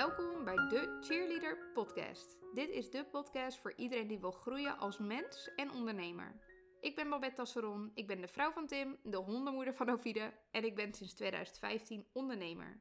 Welkom 0.00 0.44
bij 0.44 0.56
de 0.56 0.98
Cheerleader 1.00 1.70
Podcast. 1.74 2.38
Dit 2.54 2.68
is 2.68 2.90
de 2.90 3.04
podcast 3.04 3.58
voor 3.58 3.72
iedereen 3.76 4.06
die 4.06 4.20
wil 4.20 4.30
groeien 4.30 4.78
als 4.78 4.98
mens 4.98 5.50
en 5.56 5.70
ondernemer. 5.70 6.40
Ik 6.80 6.96
ben 6.96 7.08
Babette 7.08 7.36
Tasseron, 7.36 7.90
ik 7.94 8.06
ben 8.06 8.20
de 8.20 8.28
vrouw 8.28 8.52
van 8.52 8.66
Tim, 8.66 8.98
de 9.02 9.16
hondenmoeder 9.16 9.74
van 9.74 9.88
Ovide 9.88 10.32
en 10.50 10.64
ik 10.64 10.74
ben 10.74 10.94
sinds 10.94 11.14
2015 11.14 12.06
ondernemer. 12.12 12.80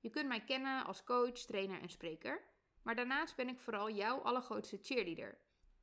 Je 0.00 0.10
kunt 0.10 0.28
mij 0.28 0.44
kennen 0.44 0.84
als 0.84 1.04
coach, 1.04 1.38
trainer 1.38 1.80
en 1.80 1.90
spreker, 1.90 2.44
maar 2.82 2.94
daarnaast 2.94 3.36
ben 3.36 3.48
ik 3.48 3.60
vooral 3.60 3.90
jouw 3.90 4.18
allergrootste 4.18 4.78
cheerleader. 4.82 5.38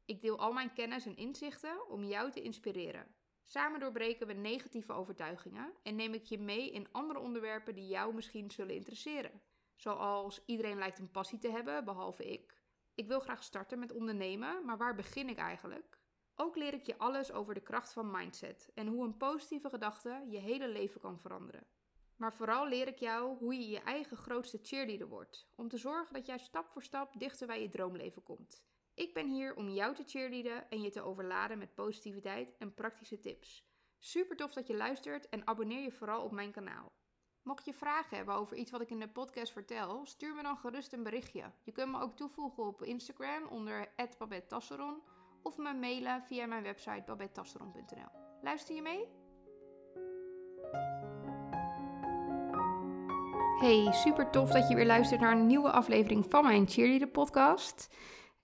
Ik 0.05 0.21
deel 0.21 0.39
al 0.39 0.53
mijn 0.53 0.73
kennis 0.73 1.05
en 1.05 1.17
inzichten 1.17 1.89
om 1.89 2.03
jou 2.03 2.31
te 2.31 2.41
inspireren. 2.41 3.15
Samen 3.43 3.79
doorbreken 3.79 4.27
we 4.27 4.33
negatieve 4.33 4.93
overtuigingen 4.93 5.73
en 5.83 5.95
neem 5.95 6.13
ik 6.13 6.23
je 6.23 6.39
mee 6.39 6.71
in 6.71 6.91
andere 6.91 7.19
onderwerpen 7.19 7.75
die 7.75 7.87
jou 7.87 8.13
misschien 8.13 8.51
zullen 8.51 8.75
interesseren. 8.75 9.41
Zoals 9.79 10.45
iedereen 10.45 10.77
lijkt 10.77 10.99
een 10.99 11.11
passie 11.11 11.39
te 11.39 11.51
hebben, 11.51 11.85
behalve 11.85 12.31
ik. 12.31 12.61
Ik 12.95 13.07
wil 13.07 13.19
graag 13.19 13.43
starten 13.43 13.79
met 13.79 13.91
ondernemen, 13.91 14.65
maar 14.65 14.77
waar 14.77 14.95
begin 14.95 15.29
ik 15.29 15.37
eigenlijk? 15.37 15.99
Ook 16.35 16.55
leer 16.55 16.73
ik 16.73 16.85
je 16.85 16.97
alles 16.97 17.31
over 17.31 17.53
de 17.53 17.61
kracht 17.61 17.93
van 17.93 18.11
mindset 18.11 18.71
en 18.73 18.87
hoe 18.87 19.05
een 19.05 19.17
positieve 19.17 19.69
gedachte 19.69 20.25
je 20.29 20.37
hele 20.37 20.67
leven 20.67 21.01
kan 21.01 21.19
veranderen. 21.19 21.67
Maar 22.15 22.33
vooral 22.33 22.67
leer 22.67 22.87
ik 22.87 22.97
jou 22.97 23.37
hoe 23.37 23.53
je 23.53 23.69
je 23.69 23.79
eigen 23.79 24.17
grootste 24.17 24.59
cheerleader 24.61 25.07
wordt, 25.07 25.49
om 25.55 25.67
te 25.67 25.77
zorgen 25.77 26.13
dat 26.13 26.25
jij 26.25 26.37
stap 26.37 26.69
voor 26.69 26.83
stap 26.83 27.19
dichter 27.19 27.47
bij 27.47 27.61
je 27.61 27.69
droomleven 27.69 28.23
komt. 28.23 28.63
Ik 28.93 29.13
ben 29.13 29.27
hier 29.27 29.55
om 29.55 29.69
jou 29.69 29.95
te 29.95 30.03
cheerleaden 30.05 30.69
en 30.69 30.81
je 30.81 30.91
te 30.91 31.01
overladen 31.01 31.57
met 31.57 31.75
positiviteit 31.75 32.57
en 32.57 32.73
praktische 32.73 33.19
tips. 33.19 33.67
Super 33.97 34.35
tof 34.35 34.53
dat 34.53 34.67
je 34.67 34.75
luistert 34.75 35.29
en 35.29 35.47
abonneer 35.47 35.81
je 35.81 35.91
vooral 35.91 36.23
op 36.23 36.31
mijn 36.31 36.51
kanaal. 36.51 36.98
Mocht 37.49 37.65
je 37.65 37.73
vragen 37.73 38.17
hebben 38.17 38.35
over 38.35 38.57
iets 38.57 38.71
wat 38.71 38.81
ik 38.81 38.89
in 38.89 38.99
de 38.99 39.07
podcast 39.07 39.51
vertel, 39.51 40.05
stuur 40.05 40.35
me 40.35 40.43
dan 40.43 40.57
gerust 40.57 40.93
een 40.93 41.03
berichtje. 41.03 41.43
Je 41.63 41.71
kunt 41.71 41.91
me 41.91 42.01
ook 42.01 42.15
toevoegen 42.15 42.67
op 42.67 42.83
Instagram 42.83 43.47
onder 43.49 43.87
@babettasseron 44.17 45.01
of 45.43 45.57
me 45.57 45.73
mailen 45.73 46.23
via 46.23 46.45
mijn 46.45 46.63
website 46.63 47.03
babettasseron.nl. 47.05 48.09
Luister 48.41 48.75
je 48.75 48.81
mee? 48.81 49.07
Hey, 53.59 53.93
super 53.93 54.29
tof 54.29 54.51
dat 54.51 54.69
je 54.69 54.75
weer 54.75 54.85
luistert 54.85 55.21
naar 55.21 55.31
een 55.31 55.47
nieuwe 55.47 55.71
aflevering 55.71 56.25
van 56.29 56.43
mijn 56.43 56.67
Cheerleader 56.67 57.07
podcast. 57.07 57.95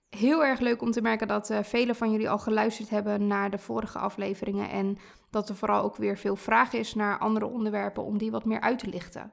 Heel 0.08 0.44
erg 0.44 0.60
leuk 0.60 0.82
om 0.82 0.90
te 0.90 1.00
merken 1.00 1.28
dat 1.28 1.50
uh, 1.50 1.62
velen 1.62 1.96
van 1.96 2.10
jullie 2.10 2.30
al 2.30 2.38
geluisterd 2.38 2.90
hebben 2.90 3.26
naar 3.26 3.50
de 3.50 3.58
vorige 3.58 3.98
afleveringen 3.98 4.70
en 4.70 4.98
dat 5.36 5.48
er 5.48 5.56
vooral 5.56 5.82
ook 5.82 5.96
weer 5.96 6.18
veel 6.18 6.36
vraag 6.36 6.72
is 6.72 6.94
naar 6.94 7.18
andere 7.18 7.46
onderwerpen 7.46 8.04
om 8.04 8.18
die 8.18 8.30
wat 8.30 8.44
meer 8.44 8.60
uit 8.60 8.78
te 8.78 8.88
lichten. 8.88 9.32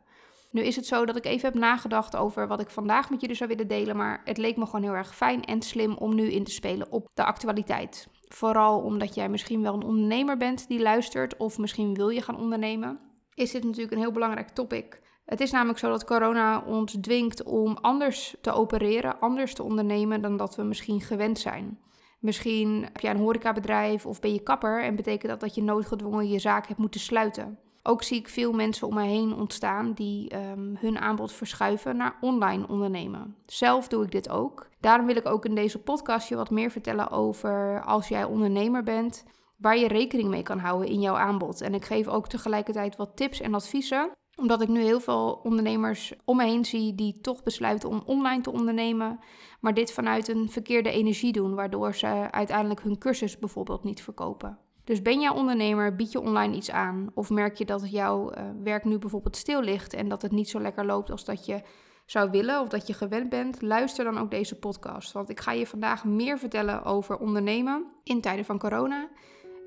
Nu 0.51 0.61
is 0.61 0.75
het 0.75 0.85
zo 0.85 1.05
dat 1.05 1.15
ik 1.15 1.25
even 1.25 1.51
heb 1.51 1.59
nagedacht 1.59 2.15
over 2.15 2.47
wat 2.47 2.59
ik 2.59 2.69
vandaag 2.69 3.09
met 3.09 3.21
jullie 3.21 3.35
zou 3.35 3.49
willen 3.49 3.67
delen, 3.67 3.97
maar 3.97 4.21
het 4.23 4.37
leek 4.37 4.57
me 4.57 4.65
gewoon 4.65 4.83
heel 4.83 4.93
erg 4.93 5.15
fijn 5.15 5.43
en 5.43 5.61
slim 5.61 5.93
om 5.93 6.15
nu 6.15 6.31
in 6.31 6.43
te 6.43 6.51
spelen 6.51 6.91
op 6.91 7.09
de 7.13 7.23
actualiteit. 7.23 8.07
Vooral 8.27 8.79
omdat 8.79 9.15
jij 9.15 9.29
misschien 9.29 9.61
wel 9.61 9.73
een 9.73 9.83
ondernemer 9.83 10.37
bent 10.37 10.67
die 10.67 10.81
luistert 10.81 11.37
of 11.37 11.57
misschien 11.57 11.93
wil 11.93 12.09
je 12.09 12.21
gaan 12.21 12.39
ondernemen. 12.39 12.99
Is 13.33 13.51
dit 13.51 13.63
natuurlijk 13.63 13.91
een 13.91 13.99
heel 13.99 14.11
belangrijk 14.11 14.49
topic. 14.49 15.01
Het 15.25 15.41
is 15.41 15.51
namelijk 15.51 15.79
zo 15.79 15.89
dat 15.89 16.05
corona 16.05 16.63
ons 16.65 16.97
dwingt 17.01 17.43
om 17.43 17.77
anders 17.81 18.35
te 18.41 18.51
opereren, 18.51 19.19
anders 19.19 19.53
te 19.53 19.63
ondernemen 19.63 20.21
dan 20.21 20.37
dat 20.37 20.55
we 20.55 20.63
misschien 20.63 21.01
gewend 21.01 21.39
zijn. 21.39 21.79
Misschien 22.23 22.83
heb 22.83 22.99
jij 22.99 23.11
een 23.11 23.17
horecabedrijf 23.19 24.05
of 24.05 24.19
ben 24.19 24.33
je 24.33 24.43
kapper 24.43 24.83
en 24.83 24.95
betekent 24.95 25.31
dat 25.31 25.39
dat 25.39 25.55
je 25.55 25.63
noodgedwongen 25.63 26.27
je 26.27 26.39
zaak 26.39 26.67
hebt 26.67 26.79
moeten 26.79 26.99
sluiten. 26.99 27.59
Ook 27.81 28.03
zie 28.03 28.19
ik 28.19 28.29
veel 28.29 28.53
mensen 28.53 28.87
om 28.87 28.93
me 28.93 29.03
heen 29.03 29.35
ontstaan 29.35 29.93
die 29.93 30.35
um, 30.35 30.75
hun 30.79 30.99
aanbod 30.99 31.31
verschuiven 31.31 31.97
naar 31.97 32.17
online 32.21 32.67
ondernemen. 32.67 33.35
Zelf 33.45 33.87
doe 33.87 34.03
ik 34.03 34.11
dit 34.11 34.29
ook. 34.29 34.69
Daarom 34.79 35.05
wil 35.05 35.15
ik 35.15 35.27
ook 35.27 35.45
in 35.45 35.55
deze 35.55 35.79
podcast 35.79 36.29
je 36.29 36.35
wat 36.35 36.49
meer 36.49 36.71
vertellen 36.71 37.09
over 37.09 37.83
als 37.85 38.07
jij 38.07 38.23
ondernemer 38.23 38.83
bent, 38.83 39.23
waar 39.57 39.77
je 39.77 39.87
rekening 39.87 40.29
mee 40.29 40.43
kan 40.43 40.59
houden 40.59 40.89
in 40.89 41.01
jouw 41.01 41.15
aanbod. 41.15 41.61
En 41.61 41.73
ik 41.73 41.85
geef 41.85 42.07
ook 42.07 42.27
tegelijkertijd 42.27 42.95
wat 42.95 43.15
tips 43.15 43.41
en 43.41 43.53
adviezen 43.53 44.11
omdat 44.35 44.61
ik 44.61 44.67
nu 44.67 44.81
heel 44.81 44.99
veel 44.99 45.39
ondernemers 45.43 46.13
om 46.25 46.37
me 46.37 46.43
heen 46.43 46.65
zie 46.65 46.95
die 46.95 47.19
toch 47.21 47.43
besluiten 47.43 47.89
om 47.89 48.03
online 48.05 48.41
te 48.41 48.51
ondernemen, 48.51 49.19
maar 49.59 49.73
dit 49.73 49.91
vanuit 49.91 50.27
een 50.27 50.49
verkeerde 50.49 50.91
energie 50.91 51.31
doen, 51.31 51.55
waardoor 51.55 51.95
ze 51.95 52.31
uiteindelijk 52.31 52.81
hun 52.81 52.97
cursus 52.97 53.39
bijvoorbeeld 53.39 53.83
niet 53.83 54.01
verkopen. 54.01 54.57
Dus 54.83 55.01
ben 55.01 55.19
jij 55.19 55.29
ondernemer, 55.29 55.95
bied 55.95 56.11
je 56.11 56.21
online 56.21 56.55
iets 56.55 56.71
aan 56.71 57.11
of 57.13 57.29
merk 57.29 57.57
je 57.57 57.65
dat 57.65 57.91
jouw 57.91 58.31
uh, 58.31 58.43
werk 58.63 58.83
nu 58.83 58.97
bijvoorbeeld 58.97 59.35
stil 59.35 59.61
ligt 59.61 59.93
en 59.93 60.09
dat 60.09 60.21
het 60.21 60.31
niet 60.31 60.49
zo 60.49 60.59
lekker 60.59 60.85
loopt 60.85 61.11
als 61.11 61.25
dat 61.25 61.45
je 61.45 61.61
zou 62.05 62.31
willen 62.31 62.61
of 62.61 62.67
dat 62.67 62.87
je 62.87 62.93
gewend 62.93 63.29
bent, 63.29 63.61
luister 63.61 64.03
dan 64.03 64.17
ook 64.17 64.31
deze 64.31 64.55
podcast. 64.55 65.11
Want 65.11 65.29
ik 65.29 65.39
ga 65.39 65.51
je 65.51 65.67
vandaag 65.67 66.05
meer 66.05 66.39
vertellen 66.39 66.83
over 66.83 67.17
ondernemen 67.17 67.85
in 68.03 68.21
tijden 68.21 68.45
van 68.45 68.59
corona 68.59 69.07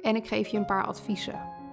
en 0.03 0.17
ik 0.17 0.27
geef 0.27 0.49
je 0.49 0.57
een 0.57 0.65
paar 0.65 0.87
adviezen. 0.87 1.66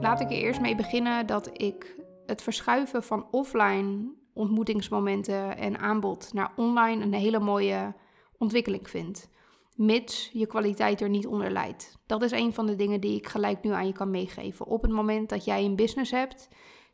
Laat 0.00 0.20
ik 0.20 0.30
er 0.30 0.36
eerst 0.36 0.60
mee 0.60 0.74
beginnen 0.74 1.26
dat 1.26 1.50
ik 1.52 1.96
het 2.26 2.42
verschuiven 2.42 3.02
van 3.02 3.26
offline 3.30 4.12
ontmoetingsmomenten 4.32 5.56
en 5.56 5.78
aanbod 5.78 6.32
naar 6.32 6.52
online 6.56 7.04
een 7.04 7.12
hele 7.12 7.40
mooie 7.40 7.94
ontwikkeling 8.38 8.90
vind. 8.90 9.28
Mits 9.74 10.30
je 10.32 10.46
kwaliteit 10.46 11.00
er 11.00 11.08
niet 11.08 11.26
onder 11.26 11.50
leidt. 11.50 11.98
Dat 12.06 12.22
is 12.22 12.30
een 12.30 12.54
van 12.54 12.66
de 12.66 12.76
dingen 12.76 13.00
die 13.00 13.16
ik 13.16 13.28
gelijk 13.28 13.62
nu 13.62 13.70
aan 13.70 13.86
je 13.86 13.92
kan 13.92 14.10
meegeven. 14.10 14.66
Op 14.66 14.82
het 14.82 14.90
moment 14.90 15.28
dat 15.28 15.44
jij 15.44 15.64
een 15.64 15.76
business 15.76 16.10
hebt, 16.10 16.48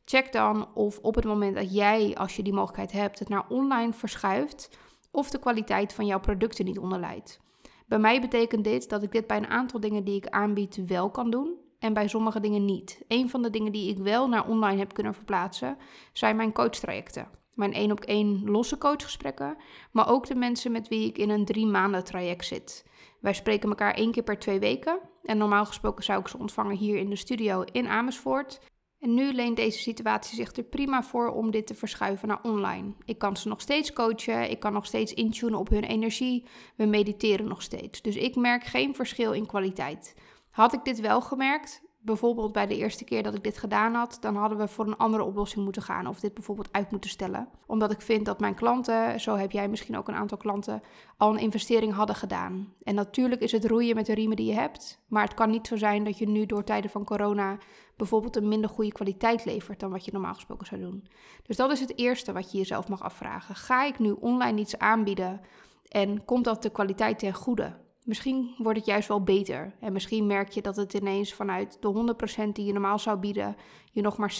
check 0.05 0.33
dan 0.33 0.75
of 0.75 0.99
op 0.99 1.15
het 1.15 1.25
moment 1.25 1.55
dat 1.55 1.75
jij, 1.75 2.15
als 2.15 2.37
je 2.37 2.43
die 2.43 2.53
mogelijkheid 2.53 2.93
hebt, 2.93 3.19
het 3.19 3.28
naar 3.28 3.47
online 3.49 3.93
verschuift, 3.93 4.78
of 5.11 5.31
de 5.31 5.39
kwaliteit 5.39 5.93
van 5.93 6.06
jouw 6.06 6.21
producten 6.21 6.65
niet 6.65 6.78
onderlijdt. 6.78 7.41
Bij 7.87 7.99
mij 7.99 8.21
betekent 8.21 8.65
dit 8.65 8.89
dat 8.89 9.03
ik 9.03 9.12
dit 9.12 9.27
bij 9.27 9.37
een 9.37 9.47
aantal 9.47 9.81
dingen 9.81 10.05
die 10.05 10.16
ik 10.16 10.28
aanbied 10.28 10.83
wel 10.87 11.11
kan 11.11 11.31
doen 11.31 11.65
en 11.86 11.92
bij 11.92 12.08
sommige 12.08 12.41
dingen 12.41 12.64
niet. 12.64 13.04
Een 13.08 13.30
van 13.30 13.42
de 13.42 13.50
dingen 13.50 13.72
die 13.72 13.91
ik 13.91 13.98
wel 13.98 14.28
naar 14.28 14.48
online 14.48 14.78
heb 14.78 14.92
kunnen 14.92 15.14
verplaatsen, 15.14 15.76
zijn 16.12 16.36
mijn 16.36 16.52
coachtrajecten. 16.52 17.28
Mijn 17.54 17.72
één 17.72 17.91
op 17.91 18.00
één 18.00 18.50
losse 18.50 18.78
coachgesprekken, 18.78 19.56
maar 19.92 20.08
ook 20.08 20.26
de 20.26 20.34
mensen 20.34 20.72
met 20.72 20.88
wie 20.88 21.08
ik 21.08 21.19
in 21.19 21.30
een 21.30 21.44
drie 21.44 21.66
maanden 21.66 22.04
traject 22.04 22.44
zit. 22.44 22.84
Wij 23.20 23.32
spreken 23.32 23.69
elkaar 23.69 23.94
één 23.94 24.12
keer 24.12 24.22
per 24.22 24.38
twee 24.38 24.58
weken 24.58 24.98
en 25.22 25.38
normaal 25.38 25.66
gesproken 25.66 26.04
zou 26.04 26.20
ik 26.20 26.28
ze 26.28 26.38
ontvangen 26.38 26.76
hier 26.76 26.97
in 26.97 27.10
de 27.10 27.16
studio 27.16 27.62
in 27.72 27.88
Amersfoort. 27.88 28.60
En 28.98 29.14
nu 29.14 29.32
leent 29.32 29.56
deze 29.56 29.78
situatie 29.78 30.36
zich 30.36 30.53
er 30.56 30.62
prima 30.62 31.03
voor 31.03 31.28
om 31.28 31.50
dit 31.50 31.66
te 31.66 31.74
verschuiven 31.74 32.28
naar 32.28 32.42
online. 32.42 32.94
Ik 33.04 33.18
kan 33.18 33.36
ze 33.36 33.48
nog 33.48 33.60
steeds 33.60 33.92
coachen, 33.92 34.50
ik 34.50 34.60
kan 34.60 34.72
nog 34.72 34.86
steeds 34.86 35.14
intunen 35.14 35.58
op 35.58 35.68
hun 35.68 35.84
energie, 35.84 36.44
we 36.76 36.84
mediteren 36.84 37.48
nog 37.48 37.62
steeds. 37.62 38.03
Dus 38.03 38.16
ik 38.16 38.36
merk 38.36 38.64
geen 38.64 38.94
verschil 38.94 39.32
in 39.32 39.47
kwaliteit. 39.47 40.14
Had 40.56 40.72
ik 40.72 40.84
dit 40.84 41.00
wel 41.00 41.21
gemerkt, 41.21 41.83
bijvoorbeeld 42.00 42.53
bij 42.53 42.67
de 42.67 42.77
eerste 42.77 43.05
keer 43.05 43.22
dat 43.22 43.34
ik 43.34 43.44
dit 43.44 43.59
gedaan 43.59 43.94
had, 43.94 44.19
dan 44.21 44.37
hadden 44.37 44.59
we 44.59 44.69
voor 44.69 44.87
een 44.87 44.97
andere 44.97 45.25
oplossing 45.25 45.65
moeten 45.65 45.83
gaan 45.83 46.06
of 46.06 46.21
dit 46.21 46.34
bijvoorbeeld 46.34 46.72
uit 46.72 46.91
moeten 46.91 47.11
stellen. 47.11 47.49
Omdat 47.67 47.93
ik 47.93 48.00
vind 48.00 48.25
dat 48.25 48.41
mijn 48.41 48.55
klanten, 48.55 49.21
zo 49.21 49.34
heb 49.34 49.53
jij 49.53 49.69
misschien 49.69 49.97
ook 49.97 50.09
een 50.09 50.15
aantal 50.15 50.39
klanten, 50.39 50.83
al 51.16 51.31
een 51.31 51.41
investering 51.41 51.93
hadden 51.93 52.16
gedaan. 52.16 52.72
En 52.83 52.95
natuurlijk 52.95 53.41
is 53.41 53.53
het 53.53 53.65
roeien 53.65 53.95
met 53.95 54.06
de 54.06 54.15
riemen 54.15 54.37
die 54.37 54.47
je 54.47 54.55
hebt, 54.55 55.03
maar 55.09 55.22
het 55.22 55.34
kan 55.34 55.50
niet 55.50 55.66
zo 55.66 55.77
zijn 55.77 56.05
dat 56.05 56.19
je 56.19 56.28
nu 56.28 56.47
door 56.47 56.65
tijden 56.65 56.91
van 56.91 57.05
corona 57.05 57.59
bijvoorbeeld 57.97 58.37
een 58.37 58.49
minder 58.49 58.71
goede 58.71 58.93
kwaliteit 58.93 59.45
levert 59.45 59.81
dan 59.81 59.91
wat 59.91 60.05
je 60.05 60.12
normaal 60.12 60.34
gesproken 60.34 60.66
zou 60.66 60.81
doen. 60.81 61.09
Dus 61.43 61.56
dat 61.56 61.71
is 61.71 61.81
het 61.81 61.99
eerste 61.99 62.33
wat 62.33 62.53
je 62.53 62.59
jezelf 62.59 62.89
mag 62.89 63.03
afvragen. 63.03 63.55
Ga 63.55 63.84
ik 63.84 63.99
nu 63.99 64.11
online 64.11 64.61
iets 64.61 64.78
aanbieden 64.78 65.41
en 65.89 66.25
komt 66.25 66.45
dat 66.45 66.62
de 66.62 66.71
kwaliteit 66.71 67.19
ten 67.19 67.34
goede? 67.34 67.84
Misschien 68.06 68.55
wordt 68.59 68.78
het 68.78 68.87
juist 68.87 69.09
wel 69.09 69.22
beter. 69.22 69.75
En 69.81 69.93
misschien 69.93 70.27
merk 70.27 70.49
je 70.49 70.62
dat 70.62 70.77
het 70.77 70.94
ineens 70.94 71.34
vanuit 71.34 71.77
de 71.81 72.15
100% 72.47 72.49
die 72.53 72.65
je 72.65 72.72
normaal 72.72 72.99
zou 72.99 73.19
bieden, 73.19 73.56
je 73.93 74.00
nog 74.00 74.17
maar 74.17 74.39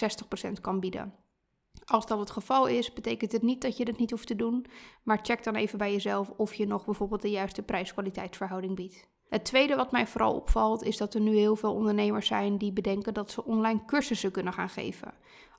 60% 0.49 0.61
kan 0.61 0.81
bieden. 0.81 1.15
Als 1.85 2.07
dat 2.07 2.19
het 2.19 2.31
geval 2.31 2.67
is, 2.67 2.93
betekent 2.93 3.33
het 3.33 3.43
niet 3.43 3.63
dat 3.63 3.77
je 3.77 3.85
het 3.85 3.99
niet 3.99 4.11
hoeft 4.11 4.27
te 4.27 4.37
doen, 4.37 4.67
maar 5.03 5.19
check 5.23 5.45
dan 5.45 5.55
even 5.55 5.79
bij 5.79 5.93
jezelf 5.93 6.31
of 6.37 6.55
je 6.55 6.67
nog 6.67 6.85
bijvoorbeeld 6.85 7.23
de 7.23 7.31
juiste 7.31 7.63
prijs-kwaliteitsverhouding 7.63 8.75
biedt. 8.75 9.09
Het 9.29 9.45
tweede 9.45 9.77
wat 9.77 9.93
mij 9.93 10.07
vooral 10.07 10.35
opvalt 10.35 10.83
is 10.83 10.97
dat 10.97 11.15
er 11.15 11.21
nu 11.21 11.37
heel 11.37 11.57
veel 11.57 11.75
ondernemers 11.75 12.27
zijn 12.27 12.59
die 12.59 12.73
bedenken 12.73 13.15
dat 13.15 13.31
ze 13.31 13.45
online 13.45 13.85
cursussen 13.85 14.31
kunnen 14.31 14.53
gaan 14.53 14.69
geven. 14.69 15.15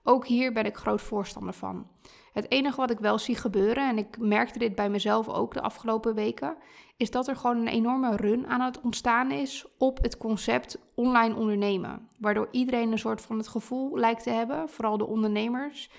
Ook 0.09 0.25
hier 0.25 0.53
ben 0.53 0.65
ik 0.65 0.75
groot 0.75 1.01
voorstander 1.01 1.53
van. 1.53 1.87
Het 2.33 2.51
enige 2.51 2.77
wat 2.77 2.91
ik 2.91 2.99
wel 2.99 3.19
zie 3.19 3.35
gebeuren, 3.35 3.89
en 3.89 3.97
ik 3.97 4.17
merkte 4.17 4.59
dit 4.59 4.75
bij 4.75 4.89
mezelf 4.89 5.27
ook 5.27 5.53
de 5.53 5.61
afgelopen 5.61 6.15
weken, 6.15 6.57
is 6.97 7.11
dat 7.11 7.27
er 7.27 7.35
gewoon 7.35 7.57
een 7.57 7.67
enorme 7.67 8.15
run 8.15 8.47
aan 8.47 8.61
het 8.61 8.81
ontstaan 8.81 9.31
is 9.31 9.65
op 9.77 10.01
het 10.01 10.17
concept 10.17 10.79
online 10.95 11.35
ondernemen. 11.35 12.07
Waardoor 12.19 12.47
iedereen 12.51 12.91
een 12.91 12.99
soort 12.99 13.21
van 13.21 13.37
het 13.37 13.47
gevoel 13.47 13.97
lijkt 13.97 14.23
te 14.23 14.29
hebben, 14.29 14.69
vooral 14.69 14.97
de 14.97 15.07
ondernemers, 15.07 15.89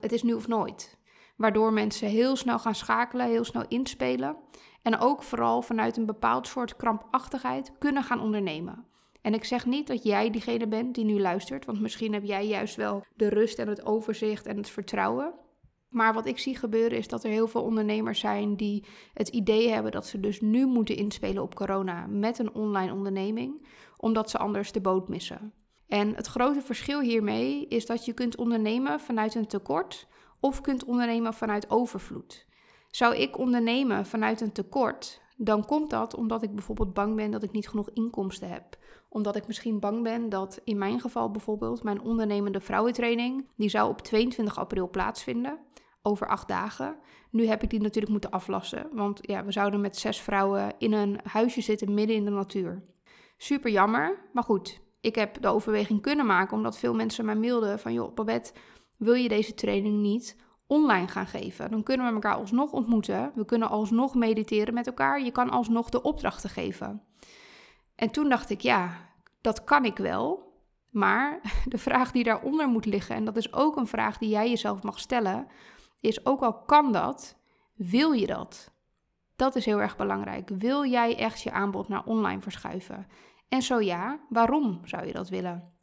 het 0.00 0.12
is 0.12 0.22
nu 0.22 0.32
of 0.32 0.48
nooit. 0.48 0.98
Waardoor 1.36 1.72
mensen 1.72 2.08
heel 2.08 2.36
snel 2.36 2.58
gaan 2.58 2.74
schakelen, 2.74 3.26
heel 3.26 3.44
snel 3.44 3.64
inspelen. 3.68 4.36
En 4.82 4.98
ook 4.98 5.22
vooral 5.22 5.62
vanuit 5.62 5.96
een 5.96 6.06
bepaald 6.06 6.46
soort 6.46 6.76
krampachtigheid 6.76 7.72
kunnen 7.78 8.02
gaan 8.02 8.20
ondernemen. 8.20 8.86
En 9.26 9.34
ik 9.34 9.44
zeg 9.44 9.66
niet 9.66 9.86
dat 9.86 10.02
jij 10.02 10.30
diegene 10.30 10.66
bent 10.66 10.94
die 10.94 11.04
nu 11.04 11.20
luistert, 11.20 11.64
want 11.64 11.80
misschien 11.80 12.12
heb 12.12 12.24
jij 12.24 12.46
juist 12.46 12.76
wel 12.76 13.04
de 13.14 13.28
rust 13.28 13.58
en 13.58 13.68
het 13.68 13.86
overzicht 13.86 14.46
en 14.46 14.56
het 14.56 14.70
vertrouwen. 14.70 15.34
Maar 15.88 16.14
wat 16.14 16.26
ik 16.26 16.38
zie 16.38 16.56
gebeuren 16.56 16.98
is 16.98 17.08
dat 17.08 17.24
er 17.24 17.30
heel 17.30 17.48
veel 17.48 17.62
ondernemers 17.62 18.20
zijn 18.20 18.56
die 18.56 18.84
het 19.14 19.28
idee 19.28 19.68
hebben 19.68 19.92
dat 19.92 20.06
ze 20.06 20.20
dus 20.20 20.40
nu 20.40 20.66
moeten 20.66 20.96
inspelen 20.96 21.42
op 21.42 21.54
corona 21.54 22.06
met 22.06 22.38
een 22.38 22.54
online 22.54 22.92
onderneming, 22.92 23.66
omdat 23.96 24.30
ze 24.30 24.38
anders 24.38 24.72
de 24.72 24.80
boot 24.80 25.08
missen. 25.08 25.52
En 25.88 26.14
het 26.14 26.26
grote 26.26 26.62
verschil 26.62 27.00
hiermee 27.00 27.66
is 27.68 27.86
dat 27.86 28.04
je 28.04 28.12
kunt 28.12 28.36
ondernemen 28.36 29.00
vanuit 29.00 29.34
een 29.34 29.46
tekort 29.46 30.06
of 30.40 30.60
kunt 30.60 30.84
ondernemen 30.84 31.34
vanuit 31.34 31.70
overvloed. 31.70 32.46
Zou 32.90 33.16
ik 33.16 33.38
ondernemen 33.38 34.06
vanuit 34.06 34.40
een 34.40 34.52
tekort, 34.52 35.20
dan 35.36 35.64
komt 35.64 35.90
dat 35.90 36.14
omdat 36.14 36.42
ik 36.42 36.54
bijvoorbeeld 36.54 36.94
bang 36.94 37.16
ben 37.16 37.30
dat 37.30 37.42
ik 37.42 37.52
niet 37.52 37.68
genoeg 37.68 37.90
inkomsten 37.90 38.48
heb. 38.48 38.76
Omdat 39.16 39.36
ik 39.36 39.46
misschien 39.46 39.80
bang 39.80 40.02
ben 40.02 40.28
dat 40.28 40.60
in 40.64 40.78
mijn 40.78 41.00
geval 41.00 41.30
bijvoorbeeld 41.30 41.82
mijn 41.82 42.00
ondernemende 42.00 42.60
vrouwentraining, 42.60 43.48
die 43.56 43.68
zou 43.68 43.88
op 43.88 44.02
22 44.02 44.58
april 44.58 44.90
plaatsvinden, 44.90 45.58
over 46.02 46.28
acht 46.28 46.48
dagen. 46.48 46.96
Nu 47.30 47.46
heb 47.46 47.62
ik 47.62 47.70
die 47.70 47.80
natuurlijk 47.80 48.12
moeten 48.12 48.30
aflassen, 48.30 48.88
want 48.92 49.18
ja, 49.22 49.44
we 49.44 49.52
zouden 49.52 49.80
met 49.80 49.96
zes 49.96 50.20
vrouwen 50.20 50.74
in 50.78 50.92
een 50.92 51.20
huisje 51.22 51.60
zitten 51.60 51.94
midden 51.94 52.16
in 52.16 52.24
de 52.24 52.30
natuur. 52.30 52.82
Super 53.36 53.70
jammer, 53.70 54.18
maar 54.32 54.42
goed, 54.42 54.80
ik 55.00 55.14
heb 55.14 55.40
de 55.42 55.48
overweging 55.48 56.02
kunnen 56.02 56.26
maken 56.26 56.56
omdat 56.56 56.78
veel 56.78 56.94
mensen 56.94 57.24
mij 57.24 57.36
mailden 57.36 57.78
van 57.78 57.92
joh, 57.92 58.14
Babette, 58.14 58.52
wil 58.96 59.14
je 59.14 59.28
deze 59.28 59.54
training 59.54 60.00
niet 60.00 60.36
online 60.66 61.08
gaan 61.08 61.26
geven? 61.26 61.70
Dan 61.70 61.82
kunnen 61.82 62.06
we 62.06 62.12
elkaar 62.12 62.34
alsnog 62.34 62.72
ontmoeten. 62.72 63.32
We 63.34 63.44
kunnen 63.44 63.68
alsnog 63.68 64.14
mediteren 64.14 64.74
met 64.74 64.86
elkaar. 64.86 65.22
Je 65.22 65.30
kan 65.30 65.50
alsnog 65.50 65.88
de 65.88 66.02
opdrachten 66.02 66.50
geven. 66.50 67.02
En 67.96 68.10
toen 68.10 68.28
dacht 68.28 68.50
ik, 68.50 68.60
ja, 68.60 68.90
dat 69.40 69.64
kan 69.64 69.84
ik 69.84 69.96
wel. 69.96 70.54
Maar 70.90 71.40
de 71.64 71.78
vraag 71.78 72.12
die 72.12 72.24
daaronder 72.24 72.68
moet 72.68 72.86
liggen, 72.86 73.16
en 73.16 73.24
dat 73.24 73.36
is 73.36 73.52
ook 73.52 73.76
een 73.76 73.86
vraag 73.86 74.18
die 74.18 74.28
jij 74.28 74.48
jezelf 74.48 74.82
mag 74.82 74.98
stellen, 74.98 75.46
is 76.00 76.26
ook 76.26 76.40
al 76.40 76.54
kan 76.54 76.92
dat, 76.92 77.36
wil 77.74 78.12
je 78.12 78.26
dat? 78.26 78.70
Dat 79.36 79.56
is 79.56 79.64
heel 79.64 79.80
erg 79.80 79.96
belangrijk. 79.96 80.48
Wil 80.48 80.86
jij 80.86 81.16
echt 81.16 81.42
je 81.42 81.50
aanbod 81.50 81.88
naar 81.88 82.04
online 82.04 82.40
verschuiven? 82.40 83.06
En 83.48 83.62
zo 83.62 83.80
ja, 83.80 84.18
waarom 84.28 84.80
zou 84.84 85.06
je 85.06 85.12
dat 85.12 85.28
willen? 85.28 85.74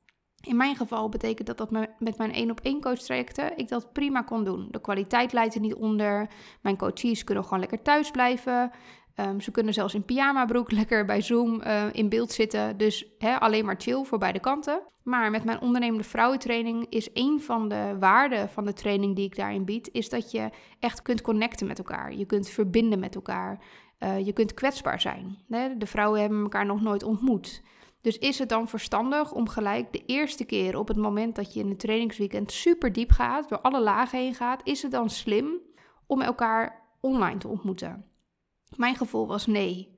In 0.45 0.55
mijn 0.55 0.75
geval 0.75 1.09
betekent 1.09 1.47
dat 1.47 1.57
dat 1.57 1.71
met 1.99 2.17
mijn 2.17 2.33
één 2.33 2.51
op 2.51 2.59
één 2.59 2.81
coach 2.81 2.99
trajecten 2.99 3.57
ik 3.57 3.67
dat 3.67 3.93
prima 3.93 4.21
kon 4.21 4.43
doen. 4.43 4.67
De 4.71 4.81
kwaliteit 4.81 5.33
leidt 5.33 5.55
er 5.55 5.61
niet 5.61 5.75
onder. 5.75 6.29
Mijn 6.61 6.77
coaches 6.77 7.23
kunnen 7.23 7.43
gewoon 7.43 7.59
lekker 7.59 7.81
thuis 7.81 8.11
blijven. 8.11 8.71
Ehm, 9.15 9.39
ze 9.39 9.51
kunnen 9.51 9.73
zelfs 9.73 9.93
in 9.93 10.05
pyjama 10.05 10.45
broek 10.45 10.71
lekker 10.81 11.05
bij 11.05 11.21
Zoom 11.21 11.61
uh, 11.61 11.85
in 11.91 12.09
beeld 12.09 12.31
zitten. 12.31 12.77
Dus 12.77 13.05
alleen 13.39 13.65
maar 13.65 13.75
chill 13.77 14.03
voor 14.03 14.17
beide 14.17 14.39
kanten. 14.39 14.81
Maar 15.03 15.31
met 15.31 15.43
mijn 15.43 15.61
ondernemende 15.61 16.03
vrouwentraining 16.03 16.85
is 16.89 17.09
een 17.13 17.41
van 17.41 17.69
de 17.69 17.95
waarden 17.99 18.49
van 18.49 18.65
de 18.65 18.73
training 18.73 19.15
die 19.15 19.25
ik 19.25 19.35
daarin 19.35 19.65
bied, 19.65 19.89
is 19.91 20.09
dat 20.09 20.31
je 20.31 20.49
echt 20.79 21.01
kunt 21.01 21.21
connecten 21.21 21.67
met 21.67 21.77
elkaar. 21.77 22.13
Je 22.13 22.25
kunt 22.25 22.49
verbinden 22.49 22.99
met 22.99 23.15
elkaar. 23.15 23.59
Uh, 23.99 24.25
je 24.25 24.33
kunt 24.33 24.53
kwetsbaar 24.53 25.01
zijn. 25.01 25.37
De 25.77 25.85
vrouwen 25.85 26.21
hebben 26.21 26.41
elkaar 26.41 26.65
nog 26.65 26.81
nooit 26.81 27.03
ontmoet. 27.03 27.61
Dus 28.01 28.17
is 28.17 28.39
het 28.39 28.49
dan 28.49 28.67
verstandig 28.67 29.31
om 29.31 29.49
gelijk 29.49 29.93
de 29.93 30.05
eerste 30.05 30.45
keer 30.45 30.77
op 30.77 30.87
het 30.87 30.97
moment 30.97 31.35
dat 31.35 31.53
je 31.53 31.59
in 31.59 31.69
een 31.69 31.77
trainingsweekend 31.77 32.51
super 32.51 32.93
diep 32.93 33.11
gaat, 33.11 33.49
door 33.49 33.61
alle 33.61 33.81
lagen 33.81 34.19
heen 34.19 34.33
gaat, 34.35 34.61
is 34.63 34.81
het 34.81 34.91
dan 34.91 35.09
slim 35.09 35.59
om 36.05 36.21
elkaar 36.21 36.81
online 36.99 37.37
te 37.37 37.47
ontmoeten? 37.47 38.12
Mijn 38.77 38.95
gevoel 38.95 39.27
was 39.27 39.45
nee. 39.45 39.97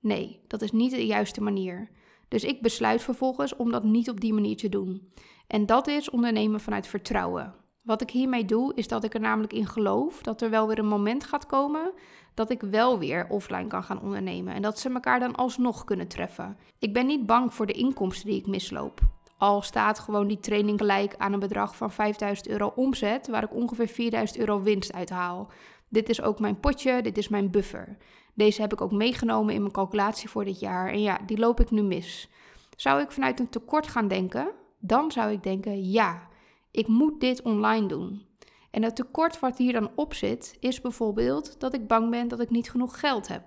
Nee, 0.00 0.40
dat 0.46 0.62
is 0.62 0.72
niet 0.72 0.90
de 0.90 1.06
juiste 1.06 1.42
manier. 1.42 1.90
Dus 2.28 2.44
ik 2.44 2.62
besluit 2.62 3.02
vervolgens 3.02 3.56
om 3.56 3.70
dat 3.70 3.84
niet 3.84 4.10
op 4.10 4.20
die 4.20 4.32
manier 4.32 4.56
te 4.56 4.68
doen. 4.68 5.12
En 5.46 5.66
dat 5.66 5.86
is 5.86 6.10
ondernemen 6.10 6.60
vanuit 6.60 6.86
vertrouwen. 6.86 7.54
Wat 7.82 8.00
ik 8.00 8.10
hiermee 8.10 8.44
doe, 8.44 8.74
is 8.74 8.88
dat 8.88 9.04
ik 9.04 9.14
er 9.14 9.20
namelijk 9.20 9.52
in 9.52 9.66
geloof 9.66 10.22
dat 10.22 10.40
er 10.40 10.50
wel 10.50 10.66
weer 10.66 10.78
een 10.78 10.86
moment 10.86 11.24
gaat 11.24 11.46
komen 11.46 11.92
dat 12.34 12.50
ik 12.50 12.60
wel 12.60 12.98
weer 12.98 13.26
offline 13.28 13.66
kan 13.66 13.82
gaan 13.82 14.00
ondernemen 14.00 14.54
en 14.54 14.62
dat 14.62 14.78
ze 14.78 14.92
elkaar 14.92 15.20
dan 15.20 15.34
alsnog 15.34 15.84
kunnen 15.84 16.08
treffen. 16.08 16.56
Ik 16.78 16.92
ben 16.92 17.06
niet 17.06 17.26
bang 17.26 17.54
voor 17.54 17.66
de 17.66 17.72
inkomsten 17.72 18.26
die 18.26 18.38
ik 18.38 18.46
misloop. 18.46 19.00
Al 19.38 19.62
staat 19.62 19.98
gewoon 19.98 20.26
die 20.26 20.40
training 20.40 20.78
gelijk 20.78 21.14
aan 21.18 21.32
een 21.32 21.38
bedrag 21.38 21.76
van 21.76 21.92
5000 21.92 22.48
euro 22.48 22.72
omzet, 22.76 23.28
waar 23.28 23.42
ik 23.42 23.54
ongeveer 23.54 23.88
4000 23.88 24.38
euro 24.38 24.62
winst 24.62 24.92
uit 24.92 25.10
haal. 25.10 25.50
Dit 25.92 26.08
is 26.08 26.22
ook 26.22 26.40
mijn 26.40 26.60
potje, 26.60 27.02
dit 27.02 27.18
is 27.18 27.28
mijn 27.28 27.50
buffer. 27.50 27.96
Deze 28.34 28.60
heb 28.60 28.72
ik 28.72 28.80
ook 28.80 28.92
meegenomen 28.92 29.54
in 29.54 29.60
mijn 29.60 29.72
calculatie 29.72 30.28
voor 30.28 30.44
dit 30.44 30.60
jaar 30.60 30.88
en 30.88 31.02
ja, 31.02 31.18
die 31.26 31.38
loop 31.38 31.60
ik 31.60 31.70
nu 31.70 31.82
mis. 31.82 32.28
Zou 32.76 33.02
ik 33.02 33.10
vanuit 33.10 33.40
een 33.40 33.48
tekort 33.48 33.86
gaan 33.86 34.08
denken? 34.08 34.50
Dan 34.78 35.10
zou 35.10 35.32
ik 35.32 35.42
denken, 35.42 35.90
ja, 35.90 36.28
ik 36.70 36.86
moet 36.86 37.20
dit 37.20 37.42
online 37.42 37.86
doen. 37.86 38.26
En 38.70 38.82
het 38.82 38.96
tekort 38.96 39.40
wat 39.40 39.58
hier 39.58 39.72
dan 39.72 39.90
op 39.94 40.14
zit, 40.14 40.56
is 40.60 40.80
bijvoorbeeld 40.80 41.60
dat 41.60 41.74
ik 41.74 41.86
bang 41.86 42.10
ben 42.10 42.28
dat 42.28 42.40
ik 42.40 42.50
niet 42.50 42.70
genoeg 42.70 43.00
geld 43.00 43.28
heb. 43.28 43.42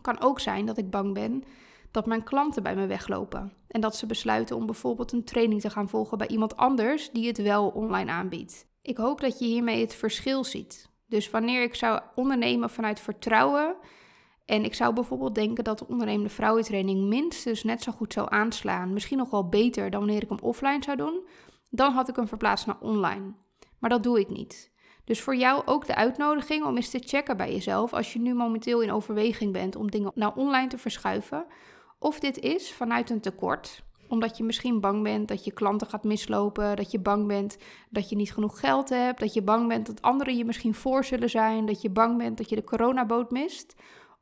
Kan 0.00 0.20
ook 0.20 0.40
zijn 0.40 0.66
dat 0.66 0.78
ik 0.78 0.90
bang 0.90 1.14
ben 1.14 1.44
dat 1.90 2.06
mijn 2.06 2.24
klanten 2.24 2.62
bij 2.62 2.74
me 2.76 2.86
weglopen 2.86 3.52
en 3.68 3.80
dat 3.80 3.96
ze 3.96 4.06
besluiten 4.06 4.56
om 4.56 4.66
bijvoorbeeld 4.66 5.12
een 5.12 5.24
training 5.24 5.60
te 5.60 5.70
gaan 5.70 5.88
volgen 5.88 6.18
bij 6.18 6.28
iemand 6.28 6.56
anders 6.56 7.10
die 7.10 7.26
het 7.26 7.42
wel 7.42 7.68
online 7.68 8.10
aanbiedt. 8.10 8.66
Ik 8.82 8.96
hoop 8.96 9.20
dat 9.20 9.38
je 9.38 9.44
hiermee 9.44 9.80
het 9.80 9.94
verschil 9.94 10.44
ziet. 10.44 10.87
Dus 11.08 11.30
wanneer 11.30 11.62
ik 11.62 11.74
zou 11.74 12.00
ondernemen 12.14 12.70
vanuit 12.70 13.00
vertrouwen 13.00 13.76
en 14.44 14.64
ik 14.64 14.74
zou 14.74 14.94
bijvoorbeeld 14.94 15.34
denken 15.34 15.64
dat 15.64 15.78
de 15.78 15.86
ondernemende 15.88 16.28
vrouwentraining 16.28 17.08
minstens 17.08 17.64
net 17.64 17.82
zo 17.82 17.92
goed 17.92 18.12
zou 18.12 18.26
aanslaan, 18.30 18.92
misschien 18.92 19.18
nog 19.18 19.30
wel 19.30 19.48
beter 19.48 19.90
dan 19.90 20.00
wanneer 20.00 20.22
ik 20.22 20.28
hem 20.28 20.38
offline 20.40 20.82
zou 20.82 20.96
doen, 20.96 21.26
dan 21.70 21.92
had 21.92 22.08
ik 22.08 22.16
hem 22.16 22.28
verplaatst 22.28 22.66
naar 22.66 22.80
online. 22.80 23.34
Maar 23.78 23.90
dat 23.90 24.02
doe 24.02 24.20
ik 24.20 24.28
niet. 24.28 24.72
Dus 25.04 25.20
voor 25.20 25.36
jou 25.36 25.62
ook 25.64 25.86
de 25.86 25.94
uitnodiging 25.94 26.64
om 26.64 26.76
eens 26.76 26.90
te 26.90 27.02
checken 27.04 27.36
bij 27.36 27.52
jezelf, 27.52 27.92
als 27.92 28.12
je 28.12 28.18
nu 28.18 28.34
momenteel 28.34 28.80
in 28.80 28.92
overweging 28.92 29.52
bent 29.52 29.76
om 29.76 29.90
dingen 29.90 30.12
naar 30.14 30.34
online 30.34 30.68
te 30.68 30.78
verschuiven, 30.78 31.46
of 31.98 32.20
dit 32.20 32.38
is 32.38 32.72
vanuit 32.72 33.10
een 33.10 33.20
tekort, 33.20 33.82
omdat 34.08 34.36
je 34.36 34.44
misschien 34.44 34.80
bang 34.80 35.02
bent 35.02 35.28
dat 35.28 35.44
je 35.44 35.52
klanten 35.52 35.86
gaat 35.86 36.04
mislopen, 36.04 36.76
dat 36.76 36.90
je 36.90 37.00
bang 37.00 37.26
bent 37.26 37.58
dat 37.90 38.08
je 38.08 38.16
niet 38.16 38.32
genoeg 38.32 38.60
geld 38.60 38.88
hebt, 38.88 39.20
dat 39.20 39.34
je 39.34 39.42
bang 39.42 39.68
bent 39.68 39.86
dat 39.86 40.02
anderen 40.02 40.36
je 40.36 40.44
misschien 40.44 40.74
voor 40.74 41.04
zullen 41.04 41.30
zijn, 41.30 41.66
dat 41.66 41.82
je 41.82 41.90
bang 41.90 42.18
bent 42.18 42.36
dat 42.36 42.48
je 42.48 42.56
de 42.56 42.64
coronaboot 42.64 43.30
mist, 43.30 43.74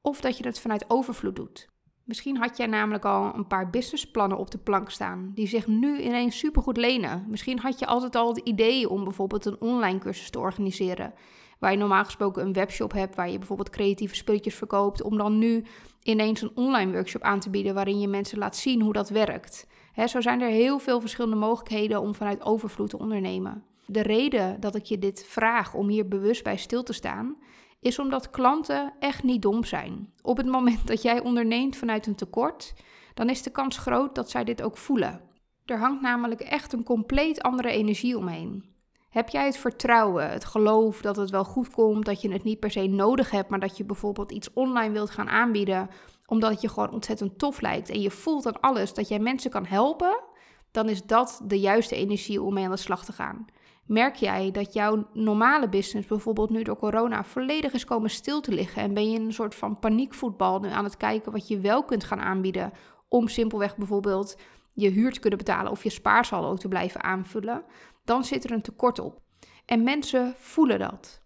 of 0.03 0.21
dat 0.21 0.39
je 0.39 0.47
het 0.47 0.61
vanuit 0.61 0.91
overvloed 0.91 1.37
doet. 1.37 1.69
Misschien 2.07 2.37
had 2.37 2.57
jij 2.57 2.67
namelijk 2.67 3.05
al 3.05 3.35
een 3.35 3.47
paar 3.47 3.71
businessplannen 3.71 4.39
op 4.39 4.51
de 4.51 4.59
plank 4.59 4.91
staan, 4.91 5.33
die 5.35 5.47
zich 5.47 5.67
nu 5.67 6.01
ineens 6.01 6.39
supergoed 6.39 6.77
lenen. 6.77 7.25
Misschien 7.29 7.59
had 7.59 7.79
je 7.79 7.87
altijd 7.87 8.17
al 8.17 8.29
het 8.29 8.39
idee 8.39 8.89
om 8.89 9.05
bijvoorbeeld 9.05 9.45
een 9.45 9.61
online 9.61 9.99
cursus 9.99 10.31
te 10.31 10.39
organiseren, 10.39 11.15
waar 11.59 11.73
je 11.73 11.79
normaal 11.79 12.05
gesproken 12.05 12.43
een 12.43 12.53
webshop 12.53 12.93
hebt, 12.93 13.15
waar 13.15 13.31
je 13.31 13.39
bijvoorbeeld 13.39 13.71
creatieve 13.71 14.15
spulletjes 14.15 14.55
verkoopt, 14.55 15.03
om 15.03 15.17
dan 15.17 15.39
nu 15.39 15.65
ineens 16.03 16.43
een 16.43 16.51
online 16.55 16.93
workshop 16.93 17.23
aan 17.23 17.41
te 17.41 17.51
bieden 17.51 17.75
waarin 17.75 18.01
je 18.01 18.09
mensen 18.09 18.39
laat 18.39 18.57
zien 18.57 18.83
hoe 18.83 18.93
dat 18.93 19.09
werkt. 19.09 19.67
Zo 20.05 20.21
zijn 20.21 20.41
er 20.41 20.49
heel 20.49 20.79
veel 20.79 21.01
verschillende 21.01 21.37
mogelijkheden 21.37 22.01
om 22.01 22.15
vanuit 22.15 22.43
overvloed 22.43 22.91
te 22.91 22.99
ondernemen. 22.99 23.65
De 23.87 24.03
reden 24.03 24.61
dat 24.61 24.75
ik 24.75 24.85
je 24.85 24.99
dit 24.99 25.25
vraag 25.29 25.75
om 25.75 25.89
hier 25.89 26.09
bewust 26.09 26.43
bij 26.43 26.57
stil 26.57 26.83
te 26.83 26.93
staan, 26.93 27.37
is 27.81 27.99
omdat 27.99 28.31
klanten 28.31 28.93
echt 28.99 29.23
niet 29.23 29.43
dom 29.43 29.65
zijn. 29.65 30.13
Op 30.23 30.37
het 30.37 30.47
moment 30.47 30.87
dat 30.87 31.03
jij 31.03 31.21
onderneemt 31.21 31.77
vanuit 31.77 32.07
een 32.07 32.15
tekort, 32.15 32.75
dan 33.15 33.29
is 33.29 33.43
de 33.43 33.51
kans 33.51 33.79
groot 33.79 34.15
dat 34.15 34.31
zij 34.31 34.45
dit 34.45 34.63
ook 34.63 34.77
voelen. 34.77 35.21
Er 35.65 35.79
hangt 35.79 36.03
namelijk 36.03 36.41
echt 36.41 36.73
een 36.73 36.83
compleet 36.83 37.43
andere 37.43 37.71
energie 37.71 38.19
omheen. 38.19 38.65
Heb 39.09 39.29
jij 39.29 39.45
het 39.45 39.57
vertrouwen, 39.57 40.31
het 40.31 40.45
geloof 40.45 41.01
dat 41.01 41.17
het 41.17 41.31
wel 41.31 41.45
goed 41.45 41.71
komt, 41.71 42.05
dat 42.05 42.21
je 42.21 42.33
het 42.33 42.45
niet 42.45 42.61
per 42.61 42.71
se 42.71 42.87
nodig 42.87 43.31
hebt, 43.31 43.51
maar 43.51 43.61
dat 43.61 43.77
je 43.77 43.85
bijvoorbeeld 43.85 44.33
iets 44.33 44.53
online 44.53 44.93
wilt 44.93 45.11
gaan 45.11 45.29
aanbieden, 45.29 45.89
omdat 46.27 46.51
het 46.51 46.61
je 46.61 46.69
gewoon 46.69 46.91
ontzettend 46.91 47.39
tof 47.39 47.61
lijkt 47.61 47.91
en 47.91 48.01
je 48.01 48.11
voelt 48.11 48.47
aan 48.47 48.61
alles 48.61 48.95
dat 48.95 49.09
jij 49.09 49.19
mensen 49.19 49.51
kan 49.51 49.67
helpen, 49.67 50.23
dan 50.71 50.89
is 50.89 51.03
dat 51.03 51.41
de 51.45 51.61
juiste 51.61 51.97
energie 51.97 52.43
om 52.43 52.55
mee 52.55 52.65
aan 52.65 52.71
de 52.71 52.77
slag 52.77 53.05
te 53.05 53.13
gaan. 53.13 53.47
Merk 53.87 54.15
jij 54.15 54.51
dat 54.51 54.73
jouw 54.73 55.09
normale 55.13 55.69
business 55.69 56.09
bijvoorbeeld 56.09 56.51
nu 56.51 56.63
door 56.63 56.77
corona 56.77 57.25
volledig 57.25 57.73
is 57.73 57.85
komen 57.85 58.11
stil 58.11 58.41
te 58.41 58.53
liggen 58.53 58.83
en 58.83 58.95
ben 58.95 59.11
je 59.11 59.19
in 59.19 59.25
een 59.25 59.33
soort 59.33 59.55
van 59.55 59.79
paniekvoetbal 59.79 60.61
nu 60.61 60.69
aan 60.69 60.85
het 60.85 60.97
kijken 60.97 61.33
wat 61.33 61.49
je 61.49 61.61
wel 61.61 61.85
kunt 61.85 62.05
gaan 62.05 62.21
aanbieden 62.21 62.73
om 63.09 63.29
simpelweg 63.29 63.77
bijvoorbeeld 63.77 64.37
je 64.73 64.89
huur 64.89 65.13
te 65.13 65.21
kunnen 65.21 65.39
betalen 65.39 65.71
of 65.71 65.83
je 65.83 65.91
spaarsaldo 65.91 66.55
te 66.55 66.69
blijven 66.69 67.03
aanvullen, 67.03 67.65
dan 68.05 68.25
zit 68.25 68.45
er 68.45 68.51
een 68.51 68.63
tekort 68.63 68.99
op. 68.99 69.21
En 69.65 69.83
mensen 69.83 70.35
voelen 70.37 70.79
dat. 70.79 71.23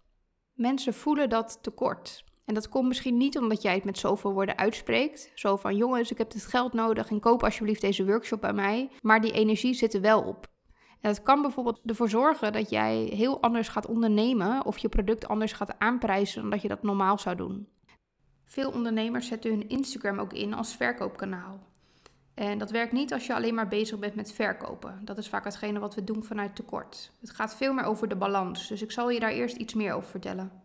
Mensen 0.53 0.93
voelen 0.93 1.29
dat 1.29 1.59
tekort. 1.61 2.23
En 2.51 2.57
dat 2.57 2.69
komt 2.69 2.87
misschien 2.87 3.17
niet 3.17 3.37
omdat 3.37 3.61
jij 3.61 3.73
het 3.73 3.83
met 3.83 3.97
zoveel 3.97 4.33
woorden 4.33 4.57
uitspreekt. 4.57 5.31
Zo 5.35 5.55
van 5.55 5.75
jongens, 5.75 6.11
ik 6.11 6.17
heb 6.17 6.31
dit 6.31 6.45
geld 6.45 6.73
nodig 6.73 7.09
en 7.09 7.19
koop 7.19 7.43
alsjeblieft 7.43 7.81
deze 7.81 8.05
workshop 8.05 8.41
bij 8.41 8.53
mij. 8.53 8.89
Maar 9.01 9.21
die 9.21 9.31
energie 9.31 9.73
zit 9.73 9.93
er 9.93 10.01
wel 10.01 10.21
op. 10.21 10.47
En 11.01 11.09
dat 11.13 11.21
kan 11.23 11.41
bijvoorbeeld 11.41 11.79
ervoor 11.85 12.09
zorgen 12.09 12.53
dat 12.53 12.69
jij 12.69 12.95
heel 12.95 13.41
anders 13.41 13.67
gaat 13.67 13.85
ondernemen 13.85 14.65
of 14.65 14.77
je 14.77 14.89
product 14.89 15.27
anders 15.27 15.51
gaat 15.53 15.79
aanprijzen 15.79 16.41
dan 16.41 16.49
dat 16.49 16.61
je 16.61 16.67
dat 16.67 16.83
normaal 16.83 17.19
zou 17.19 17.35
doen. 17.35 17.67
Veel 18.45 18.71
ondernemers 18.71 19.27
zetten 19.27 19.51
hun 19.51 19.69
Instagram 19.69 20.19
ook 20.19 20.33
in 20.33 20.53
als 20.53 20.75
verkoopkanaal. 20.75 21.59
En 22.33 22.57
dat 22.57 22.71
werkt 22.71 22.91
niet 22.91 23.13
als 23.13 23.25
je 23.25 23.35
alleen 23.35 23.55
maar 23.55 23.67
bezig 23.67 23.99
bent 23.99 24.15
met 24.15 24.33
verkopen. 24.33 25.01
Dat 25.03 25.17
is 25.17 25.29
vaak 25.29 25.43
hetgene 25.43 25.79
wat 25.79 25.95
we 25.95 26.03
doen 26.03 26.23
vanuit 26.23 26.55
tekort. 26.55 27.11
Het 27.19 27.31
gaat 27.31 27.55
veel 27.55 27.73
meer 27.73 27.85
over 27.85 28.07
de 28.07 28.15
balans. 28.15 28.67
Dus 28.67 28.81
ik 28.81 28.91
zal 28.91 29.09
je 29.09 29.19
daar 29.19 29.31
eerst 29.31 29.55
iets 29.55 29.73
meer 29.73 29.93
over 29.93 30.09
vertellen. 30.09 30.60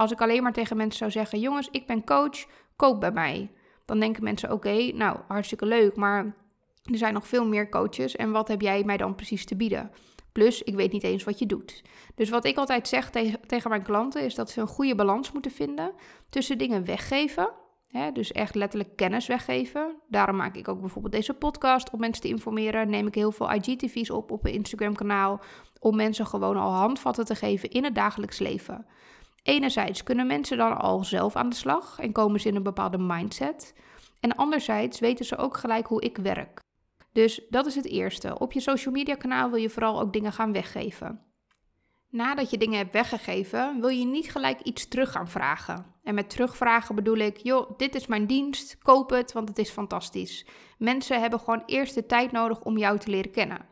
Als 0.00 0.10
ik 0.10 0.20
alleen 0.20 0.42
maar 0.42 0.52
tegen 0.52 0.76
mensen 0.76 0.98
zou 0.98 1.10
zeggen: 1.10 1.40
Jongens, 1.40 1.68
ik 1.70 1.86
ben 1.86 2.04
coach, 2.04 2.46
koop 2.76 3.00
bij 3.00 3.12
mij. 3.12 3.50
Dan 3.84 4.00
denken 4.00 4.24
mensen: 4.24 4.52
Oké, 4.52 4.92
nou 4.92 5.18
hartstikke 5.28 5.66
leuk, 5.66 5.96
maar 5.96 6.24
er 6.84 6.98
zijn 6.98 7.14
nog 7.14 7.26
veel 7.26 7.46
meer 7.46 7.68
coaches. 7.68 8.16
En 8.16 8.30
wat 8.30 8.48
heb 8.48 8.60
jij 8.60 8.84
mij 8.84 8.96
dan 8.96 9.14
precies 9.14 9.44
te 9.44 9.56
bieden? 9.56 9.90
Plus, 10.32 10.62
ik 10.62 10.74
weet 10.74 10.92
niet 10.92 11.02
eens 11.02 11.24
wat 11.24 11.38
je 11.38 11.46
doet. 11.46 11.82
Dus 12.14 12.30
wat 12.30 12.44
ik 12.44 12.56
altijd 12.56 12.88
zeg 12.88 13.10
tegen, 13.10 13.70
mijn 13.70 13.82
klanten 13.82 14.22
is 14.22 14.34
dat 14.34 14.50
ze 14.50 14.60
een 14.60 14.66
goede 14.66 14.94
balans 14.94 15.32
moeten 15.32 15.50
vinden 15.50 15.92
tussen 16.28 16.58
dingen 16.58 16.84
weggeven. 16.84 17.50
Hè, 17.86 18.12
dus 18.12 18.32
echt 18.32 18.54
letterlijk 18.54 18.96
kennis 18.96 19.26
weggeven. 19.26 19.96
Daarom 20.08 20.36
maak 20.36 20.56
ik 20.56 20.68
ook 20.68 20.80
bijvoorbeeld 20.80 21.14
deze 21.14 21.34
podcast 21.34 21.90
om 21.90 22.00
mensen 22.00 22.22
te 22.22 22.28
informeren. 22.28 22.90
Neem 22.90 23.06
ik 23.06 23.14
heel 23.14 23.32
veel 23.32 23.52
IGTV's 23.52 24.10
op 24.10 24.30
op 24.30 24.44
een 24.44 24.52
Instagram 24.52 24.94
kanaal. 24.94 25.40
Om 25.78 25.96
mensen 25.96 26.26
gewoon 26.26 26.56
al 26.56 26.72
handvatten 26.72 27.24
te 27.24 27.34
geven 27.34 27.70
in 27.70 27.84
het 27.84 27.94
dagelijks 27.94 28.38
leven. 28.38 28.86
Enerzijds 29.42 30.02
kunnen 30.02 30.26
mensen 30.26 30.56
dan 30.56 30.78
al 30.78 31.04
zelf 31.04 31.36
aan 31.36 31.48
de 31.48 31.56
slag 31.56 31.98
en 31.98 32.12
komen 32.12 32.40
ze 32.40 32.48
in 32.48 32.56
een 32.56 32.62
bepaalde 32.62 32.98
mindset. 32.98 33.74
En 34.20 34.36
anderzijds 34.36 35.00
weten 35.00 35.24
ze 35.24 35.36
ook 35.36 35.56
gelijk 35.56 35.86
hoe 35.86 36.02
ik 36.02 36.16
werk. 36.16 36.60
Dus 37.12 37.46
dat 37.48 37.66
is 37.66 37.74
het 37.74 37.86
eerste. 37.86 38.38
Op 38.38 38.52
je 38.52 38.60
social 38.60 38.94
media 38.94 39.14
kanaal 39.14 39.50
wil 39.50 39.60
je 39.60 39.70
vooral 39.70 40.00
ook 40.00 40.12
dingen 40.12 40.32
gaan 40.32 40.52
weggeven. 40.52 41.24
Nadat 42.10 42.50
je 42.50 42.58
dingen 42.58 42.78
hebt 42.78 42.92
weggegeven, 42.92 43.80
wil 43.80 43.88
je 43.88 44.04
niet 44.04 44.30
gelijk 44.30 44.60
iets 44.60 44.88
terug 44.88 45.12
gaan 45.12 45.28
vragen. 45.28 45.86
En 46.02 46.14
met 46.14 46.30
terugvragen 46.30 46.94
bedoel 46.94 47.16
ik, 47.16 47.36
joh, 47.36 47.70
dit 47.76 47.94
is 47.94 48.06
mijn 48.06 48.26
dienst, 48.26 48.78
koop 48.78 49.10
het, 49.10 49.32
want 49.32 49.48
het 49.48 49.58
is 49.58 49.70
fantastisch. 49.70 50.46
Mensen 50.78 51.20
hebben 51.20 51.38
gewoon 51.38 51.62
eerst 51.66 51.94
de 51.94 52.06
tijd 52.06 52.32
nodig 52.32 52.62
om 52.62 52.78
jou 52.78 52.98
te 52.98 53.10
leren 53.10 53.30
kennen. 53.30 53.68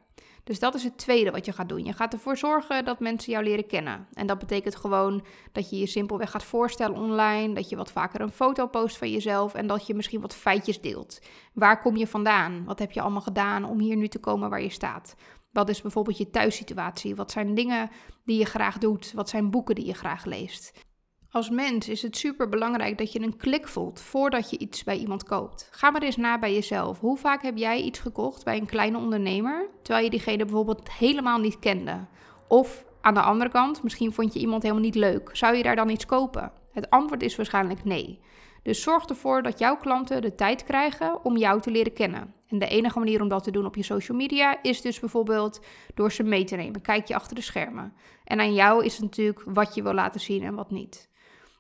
Dus 0.49 0.59
dat 0.59 0.75
is 0.75 0.85
het 0.85 0.99
tweede 0.99 1.31
wat 1.31 1.45
je 1.45 1.53
gaat 1.53 1.69
doen. 1.69 1.85
Je 1.85 1.93
gaat 1.93 2.13
ervoor 2.13 2.37
zorgen 2.37 2.85
dat 2.85 3.01
mensen 3.01 3.33
jou 3.33 3.45
leren 3.45 3.67
kennen. 3.67 4.07
En 4.13 4.27
dat 4.27 4.39
betekent 4.39 4.77
gewoon 4.77 5.25
dat 5.53 5.71
je 5.71 5.79
je 5.79 5.87
simpelweg 5.87 6.31
gaat 6.31 6.45
voorstellen 6.45 6.97
online, 6.97 7.55
dat 7.55 7.69
je 7.69 7.77
wat 7.77 7.93
vaker 7.93 8.21
een 8.21 8.31
foto 8.31 8.67
post 8.67 8.99
van 8.99 9.11
jezelf 9.11 9.55
en 9.55 9.67
dat 9.67 9.87
je 9.87 9.95
misschien 9.95 10.21
wat 10.21 10.35
feitjes 10.35 10.81
deelt. 10.81 11.21
Waar 11.55 11.81
kom 11.81 11.97
je 11.97 12.07
vandaan? 12.07 12.65
Wat 12.65 12.79
heb 12.79 12.93
je 12.93 13.01
allemaal 13.01 13.21
gedaan 13.21 13.65
om 13.65 13.79
hier 13.79 13.97
nu 13.97 14.09
te 14.09 14.19
komen 14.19 14.51
waar 14.51 14.63
je 14.63 14.71
staat? 14.71 15.15
Wat 15.53 15.69
is 15.69 15.83
bijvoorbeeld 15.83 16.19
je 16.19 16.31
thuissituatie? 16.31 17.17
Wat 17.17 17.31
zijn 17.31 17.55
dingen 17.55 17.91
die 18.25 18.39
je 18.39 18.45
graag 18.45 18.79
doet? 18.79 19.13
Wat 19.13 19.29
zijn 19.29 19.51
boeken 19.51 19.75
die 19.75 19.87
je 19.87 19.95
graag 19.95 20.25
leest? 20.25 20.87
Als 21.31 21.51
mens 21.51 21.89
is 21.89 22.03
het 22.03 22.17
super 22.17 22.49
belangrijk 22.49 22.99
dat 22.99 23.13
je 23.13 23.21
een 23.21 23.37
klik 23.37 23.69
voelt 23.69 24.01
voordat 24.01 24.51
je 24.51 24.59
iets 24.59 24.85
bij 24.85 24.97
iemand 24.97 25.25
koopt. 25.25 25.69
Ga 25.71 25.91
maar 25.91 26.03
eens 26.03 26.17
na 26.17 26.39
bij 26.39 26.55
jezelf. 26.55 27.01
Hoe 27.01 27.17
vaak 27.17 27.43
heb 27.43 27.57
jij 27.57 27.81
iets 27.81 27.99
gekocht 27.99 28.45
bij 28.45 28.57
een 28.57 28.67
kleine 28.67 28.99
ondernemer 28.99 29.69
terwijl 29.83 30.05
je 30.05 30.11
diegene 30.11 30.45
bijvoorbeeld 30.45 30.93
helemaal 30.93 31.39
niet 31.39 31.59
kende? 31.59 32.07
Of 32.47 32.85
aan 33.01 33.15
de 33.15 33.21
andere 33.21 33.51
kant, 33.51 33.83
misschien 33.83 34.13
vond 34.13 34.35
je 34.35 34.41
iemand 34.41 34.63
helemaal 34.63 34.85
niet 34.85 34.95
leuk. 34.95 35.31
Zou 35.33 35.57
je 35.57 35.63
daar 35.63 35.77
dan 35.77 35.89
iets 35.89 36.07
kopen? 36.07 36.53
Het 36.73 36.91
antwoord 36.91 37.23
is 37.23 37.37
waarschijnlijk 37.37 37.85
nee. 37.85 38.21
Dus 38.63 38.83
zorg 38.83 39.05
ervoor 39.05 39.43
dat 39.43 39.59
jouw 39.59 39.77
klanten 39.77 40.23
de 40.23 40.35
tijd 40.35 40.65
krijgen 40.65 41.25
om 41.25 41.37
jou 41.37 41.61
te 41.61 41.71
leren 41.71 41.93
kennen. 41.93 42.35
En 42.49 42.59
de 42.59 42.69
enige 42.69 42.99
manier 42.99 43.23
om 43.23 43.29
dat 43.29 43.45
te 43.45 43.51
doen 43.51 43.67
op 43.67 43.77
je 43.77 43.83
social 43.83 44.17
media 44.17 44.63
is 44.63 44.81
dus 44.81 45.01
bijvoorbeeld 45.01 45.61
door 45.95 46.13
ze 46.13 46.23
mee 46.23 46.45
te 46.45 46.57
nemen. 46.57 46.81
Kijk 46.81 47.09
je 47.09 47.15
achter 47.15 47.35
de 47.35 47.43
schermen. 47.43 47.93
En 48.25 48.41
aan 48.41 48.55
jou 48.55 48.85
is 48.85 48.93
het 48.93 49.03
natuurlijk 49.03 49.43
wat 49.45 49.75
je 49.75 49.83
wil 49.83 49.95
laten 49.95 50.21
zien 50.21 50.43
en 50.43 50.55
wat 50.55 50.71
niet. 50.71 51.09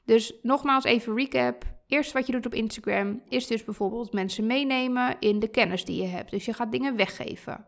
Dus 0.08 0.32
nogmaals 0.42 0.84
even 0.84 1.16
recap. 1.16 1.64
Eerst 1.86 2.12
wat 2.12 2.26
je 2.26 2.32
doet 2.32 2.46
op 2.46 2.54
Instagram 2.54 3.22
is 3.28 3.46
dus 3.46 3.64
bijvoorbeeld 3.64 4.12
mensen 4.12 4.46
meenemen 4.46 5.16
in 5.20 5.38
de 5.38 5.48
kennis 5.48 5.84
die 5.84 6.02
je 6.02 6.08
hebt. 6.08 6.30
Dus 6.30 6.44
je 6.44 6.52
gaat 6.52 6.72
dingen 6.72 6.96
weggeven. 6.96 7.66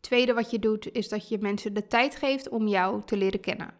Tweede 0.00 0.34
wat 0.34 0.50
je 0.50 0.58
doet 0.58 0.92
is 0.92 1.08
dat 1.08 1.28
je 1.28 1.38
mensen 1.40 1.74
de 1.74 1.86
tijd 1.86 2.16
geeft 2.16 2.48
om 2.48 2.66
jou 2.66 3.02
te 3.04 3.16
leren 3.16 3.40
kennen. 3.40 3.74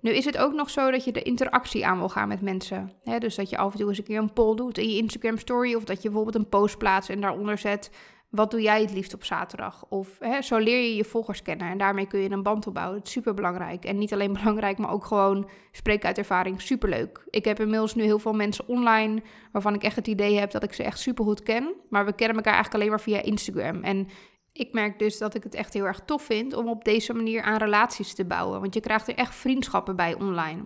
Nu 0.00 0.10
is 0.10 0.24
het 0.24 0.38
ook 0.38 0.52
nog 0.52 0.70
zo 0.70 0.90
dat 0.90 1.04
je 1.04 1.12
de 1.12 1.22
interactie 1.22 1.86
aan 1.86 1.98
wil 1.98 2.08
gaan 2.08 2.28
met 2.28 2.40
mensen. 2.40 2.92
dus 3.18 3.34
dat 3.34 3.50
je 3.50 3.58
af 3.58 3.72
en 3.72 3.78
toe 3.78 3.88
eens 3.88 3.98
een 3.98 4.04
keer 4.04 4.18
een 4.18 4.32
poll 4.32 4.56
doet 4.56 4.78
in 4.78 4.88
je 4.88 4.96
Instagram 4.96 5.38
story. 5.38 5.74
Of 5.74 5.84
dat 5.84 6.02
je 6.02 6.08
bijvoorbeeld 6.08 6.44
een 6.44 6.48
post 6.48 6.78
plaatst 6.78 7.10
en 7.10 7.20
daaronder 7.20 7.58
zet... 7.58 7.90
Wat 8.30 8.50
doe 8.50 8.60
jij 8.62 8.80
het 8.80 8.92
liefst 8.92 9.14
op 9.14 9.24
zaterdag? 9.24 9.84
Of 9.88 10.18
zo 10.40 10.58
leer 10.58 10.82
je 10.82 10.96
je 10.96 11.04
volgers 11.04 11.42
kennen 11.42 11.68
en 11.68 11.78
daarmee 11.78 12.06
kun 12.06 12.20
je 12.20 12.30
een 12.30 12.42
band 12.42 12.66
opbouwen. 12.66 12.98
Het 12.98 13.06
is 13.06 13.12
super 13.12 13.34
belangrijk. 13.34 13.84
En 13.84 13.98
niet 13.98 14.12
alleen 14.12 14.32
belangrijk, 14.32 14.78
maar 14.78 14.90
ook 14.90 15.04
gewoon 15.04 15.48
spreken 15.72 16.06
uit 16.06 16.18
ervaring. 16.18 16.60
Super 16.60 16.88
leuk. 16.88 17.24
Ik 17.30 17.44
heb 17.44 17.60
inmiddels 17.60 17.94
nu 17.94 18.02
heel 18.02 18.18
veel 18.18 18.32
mensen 18.32 18.68
online 18.68 19.22
waarvan 19.52 19.74
ik 19.74 19.82
echt 19.82 19.96
het 19.96 20.06
idee 20.06 20.38
heb 20.38 20.50
dat 20.50 20.62
ik 20.62 20.72
ze 20.72 20.82
echt 20.82 20.98
super 20.98 21.24
goed 21.24 21.42
ken. 21.42 21.74
Maar 21.88 22.04
we 22.04 22.12
kennen 22.12 22.36
elkaar 22.36 22.54
eigenlijk 22.54 22.82
alleen 22.82 22.94
maar 22.94 23.04
via 23.04 23.22
Instagram. 23.22 23.82
En 23.82 24.08
ik 24.52 24.72
merk 24.72 24.98
dus 24.98 25.18
dat 25.18 25.34
ik 25.34 25.42
het 25.42 25.54
echt 25.54 25.74
heel 25.74 25.84
erg 25.84 26.00
tof 26.04 26.22
vind 26.22 26.54
om 26.54 26.68
op 26.68 26.84
deze 26.84 27.14
manier 27.14 27.42
aan 27.42 27.58
relaties 27.58 28.14
te 28.14 28.24
bouwen. 28.24 28.60
Want 28.60 28.74
je 28.74 28.80
krijgt 28.80 29.08
er 29.08 29.14
echt 29.14 29.34
vriendschappen 29.34 29.96
bij 29.96 30.14
online. 30.14 30.64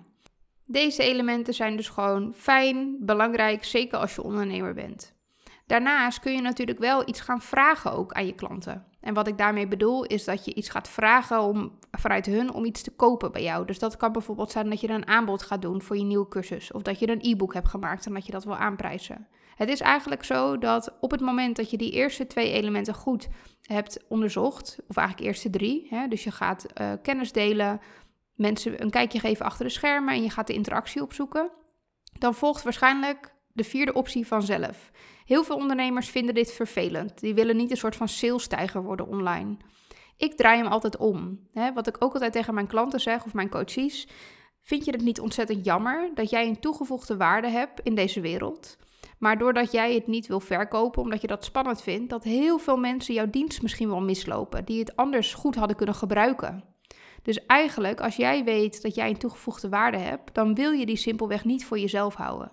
Deze 0.67 1.03
elementen 1.03 1.55
zijn 1.55 1.77
dus 1.77 1.89
gewoon 1.89 2.35
fijn, 2.35 2.97
belangrijk, 3.01 3.65
zeker 3.65 3.99
als 3.99 4.15
je 4.15 4.23
ondernemer 4.23 4.75
bent. 4.75 5.14
Daarnaast 5.67 6.21
kun 6.21 6.33
je 6.33 6.41
natuurlijk 6.41 6.79
wel 6.79 7.09
iets 7.09 7.21
gaan 7.21 7.41
vragen 7.41 7.93
ook 7.93 8.13
aan 8.13 8.27
je 8.27 8.35
klanten. 8.35 8.85
En 9.01 9.15
wat 9.15 9.29
ik 9.29 9.39
daarmee 9.39 9.69
bedoel 9.69 10.05
is 10.05 10.25
dat 10.25 10.45
je 10.45 10.55
iets 10.55 10.69
gaat 10.69 10.89
vragen 10.89 11.41
om, 11.41 11.79
vanuit 11.91 12.27
hun 12.27 12.53
om 12.53 12.65
iets 12.65 12.83
te 12.83 12.91
kopen 12.91 13.33
bij 13.33 13.43
jou. 13.43 13.67
Dus 13.67 13.79
dat 13.79 13.97
kan 13.97 14.13
bijvoorbeeld 14.13 14.51
zijn 14.51 14.71
dat 14.71 14.81
je 14.81 14.89
een 14.89 15.07
aanbod 15.07 15.43
gaat 15.43 15.63
doen 15.63 15.83
voor 15.83 15.97
je 15.97 16.05
nieuwe 16.05 16.29
cursus. 16.29 16.73
Of 16.73 16.83
dat 16.83 16.99
je 16.99 17.09
een 17.09 17.21
e-book 17.21 17.55
hebt 17.55 17.69
gemaakt 17.69 18.07
en 18.07 18.15
dat 18.15 18.27
je 18.27 18.33
dat 18.33 18.45
wil 18.45 18.57
aanprijzen. 18.57 19.29
Het 19.57 19.69
is 19.69 19.81
eigenlijk 19.81 20.25
zo 20.25 20.59
dat 20.59 20.97
op 21.01 21.11
het 21.11 21.21
moment 21.21 21.57
dat 21.57 21.71
je 21.71 21.77
die 21.77 21.91
eerste 21.91 22.27
twee 22.27 22.53
elementen 22.53 22.95
goed 22.95 23.29
hebt 23.63 24.05
onderzocht, 24.09 24.79
of 24.89 24.97
eigenlijk 24.97 25.29
eerste 25.29 25.51
drie, 25.51 25.87
hè, 25.91 26.09
dus 26.09 26.25
je 26.25 26.31
gaat 26.31 26.67
uh, 26.81 26.93
kennis 27.03 27.33
delen, 27.33 27.81
mensen 28.35 28.83
een 28.83 28.91
kijkje 28.91 29.19
geven 29.19 29.45
achter 29.45 29.65
de 29.65 29.71
schermen 29.71 30.15
en 30.15 30.23
je 30.23 30.31
gaat 30.31 30.47
de 30.47 30.53
interactie 30.53 31.03
opzoeken, 31.03 31.51
dan 32.19 32.35
volgt 32.35 32.63
waarschijnlijk 32.63 33.34
de 33.55 33.65
vierde 33.65 33.93
optie 33.93 34.27
vanzelf. 34.27 34.91
Heel 35.25 35.45
veel 35.45 35.57
ondernemers 35.57 36.09
vinden 36.09 36.35
dit 36.35 36.53
vervelend. 36.53 37.21
Die 37.21 37.35
willen 37.35 37.57
niet 37.57 37.71
een 37.71 37.77
soort 37.77 37.97
van 37.97 38.09
salesstijger 38.09 38.83
worden 38.83 39.07
online. 39.07 39.57
Ik 40.17 40.35
draai 40.37 40.63
hem 40.63 40.67
altijd 40.67 40.97
om. 40.97 41.49
Wat 41.75 41.87
ik 41.87 41.97
ook 41.99 42.13
altijd 42.13 42.33
tegen 42.33 42.55
mijn 42.55 42.67
klanten 42.67 43.01
zeg 43.01 43.25
of 43.25 43.35
mijn 43.35 43.49
coaches. 43.49 44.09
Vind 44.63 44.85
je 44.85 44.91
het 44.91 45.03
niet 45.03 45.21
ontzettend 45.21 45.65
jammer 45.65 46.11
dat 46.15 46.31
jij 46.31 46.47
een 46.47 46.61
toegevoegde 46.61 47.17
waarde 47.17 47.49
hebt 47.49 47.81
in 47.81 47.95
deze 47.95 48.21
wereld? 48.21 48.77
Maar 49.19 49.39
doordat 49.39 49.73
jij 49.73 49.95
het 49.95 50.07
niet 50.07 50.27
wil 50.27 50.41
verkopen, 50.41 51.03
omdat 51.03 51.21
je 51.21 51.27
dat 51.27 51.45
spannend 51.45 51.83
vindt, 51.83 52.11
dat 52.11 52.25
heel 52.25 52.59
veel 52.59 52.77
mensen 52.77 53.15
jouw 53.15 53.31
dienst 53.31 53.63
misschien 53.63 53.89
wel 53.89 54.01
mislopen, 54.01 54.65
die 54.65 54.79
het 54.79 54.97
anders 54.97 55.35
goed 55.35 55.55
hadden 55.55 55.77
kunnen 55.77 55.95
gebruiken. 55.95 56.65
Dus 57.23 57.47
eigenlijk, 57.47 58.01
als 58.01 58.17
jij 58.17 58.45
weet 58.45 58.83
dat 58.83 58.95
jij 58.95 59.09
een 59.09 59.19
toegevoegde 59.19 59.69
waarde 59.69 59.99
hebt, 59.99 60.35
dan 60.35 60.55
wil 60.55 60.71
je 60.71 60.87
die 60.87 60.97
simpelweg 60.97 61.45
niet 61.45 61.65
voor 61.65 61.79
jezelf 61.79 62.15
houden. 62.15 62.53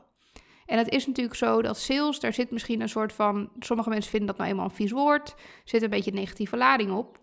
En 0.71 0.77
het 0.77 0.89
is 0.89 1.07
natuurlijk 1.07 1.37
zo 1.37 1.61
dat 1.61 1.77
sales, 1.77 2.19
daar 2.19 2.33
zit 2.33 2.51
misschien 2.51 2.81
een 2.81 2.89
soort 2.89 3.13
van. 3.13 3.49
Sommige 3.59 3.89
mensen 3.89 4.11
vinden 4.11 4.27
dat 4.27 4.37
nou 4.37 4.49
eenmaal 4.49 4.65
een 4.65 4.71
vies 4.71 4.91
woord. 4.91 5.35
Zit 5.63 5.81
een 5.81 5.89
beetje 5.89 6.11
negatieve 6.11 6.57
lading 6.57 6.91
op. 6.91 7.19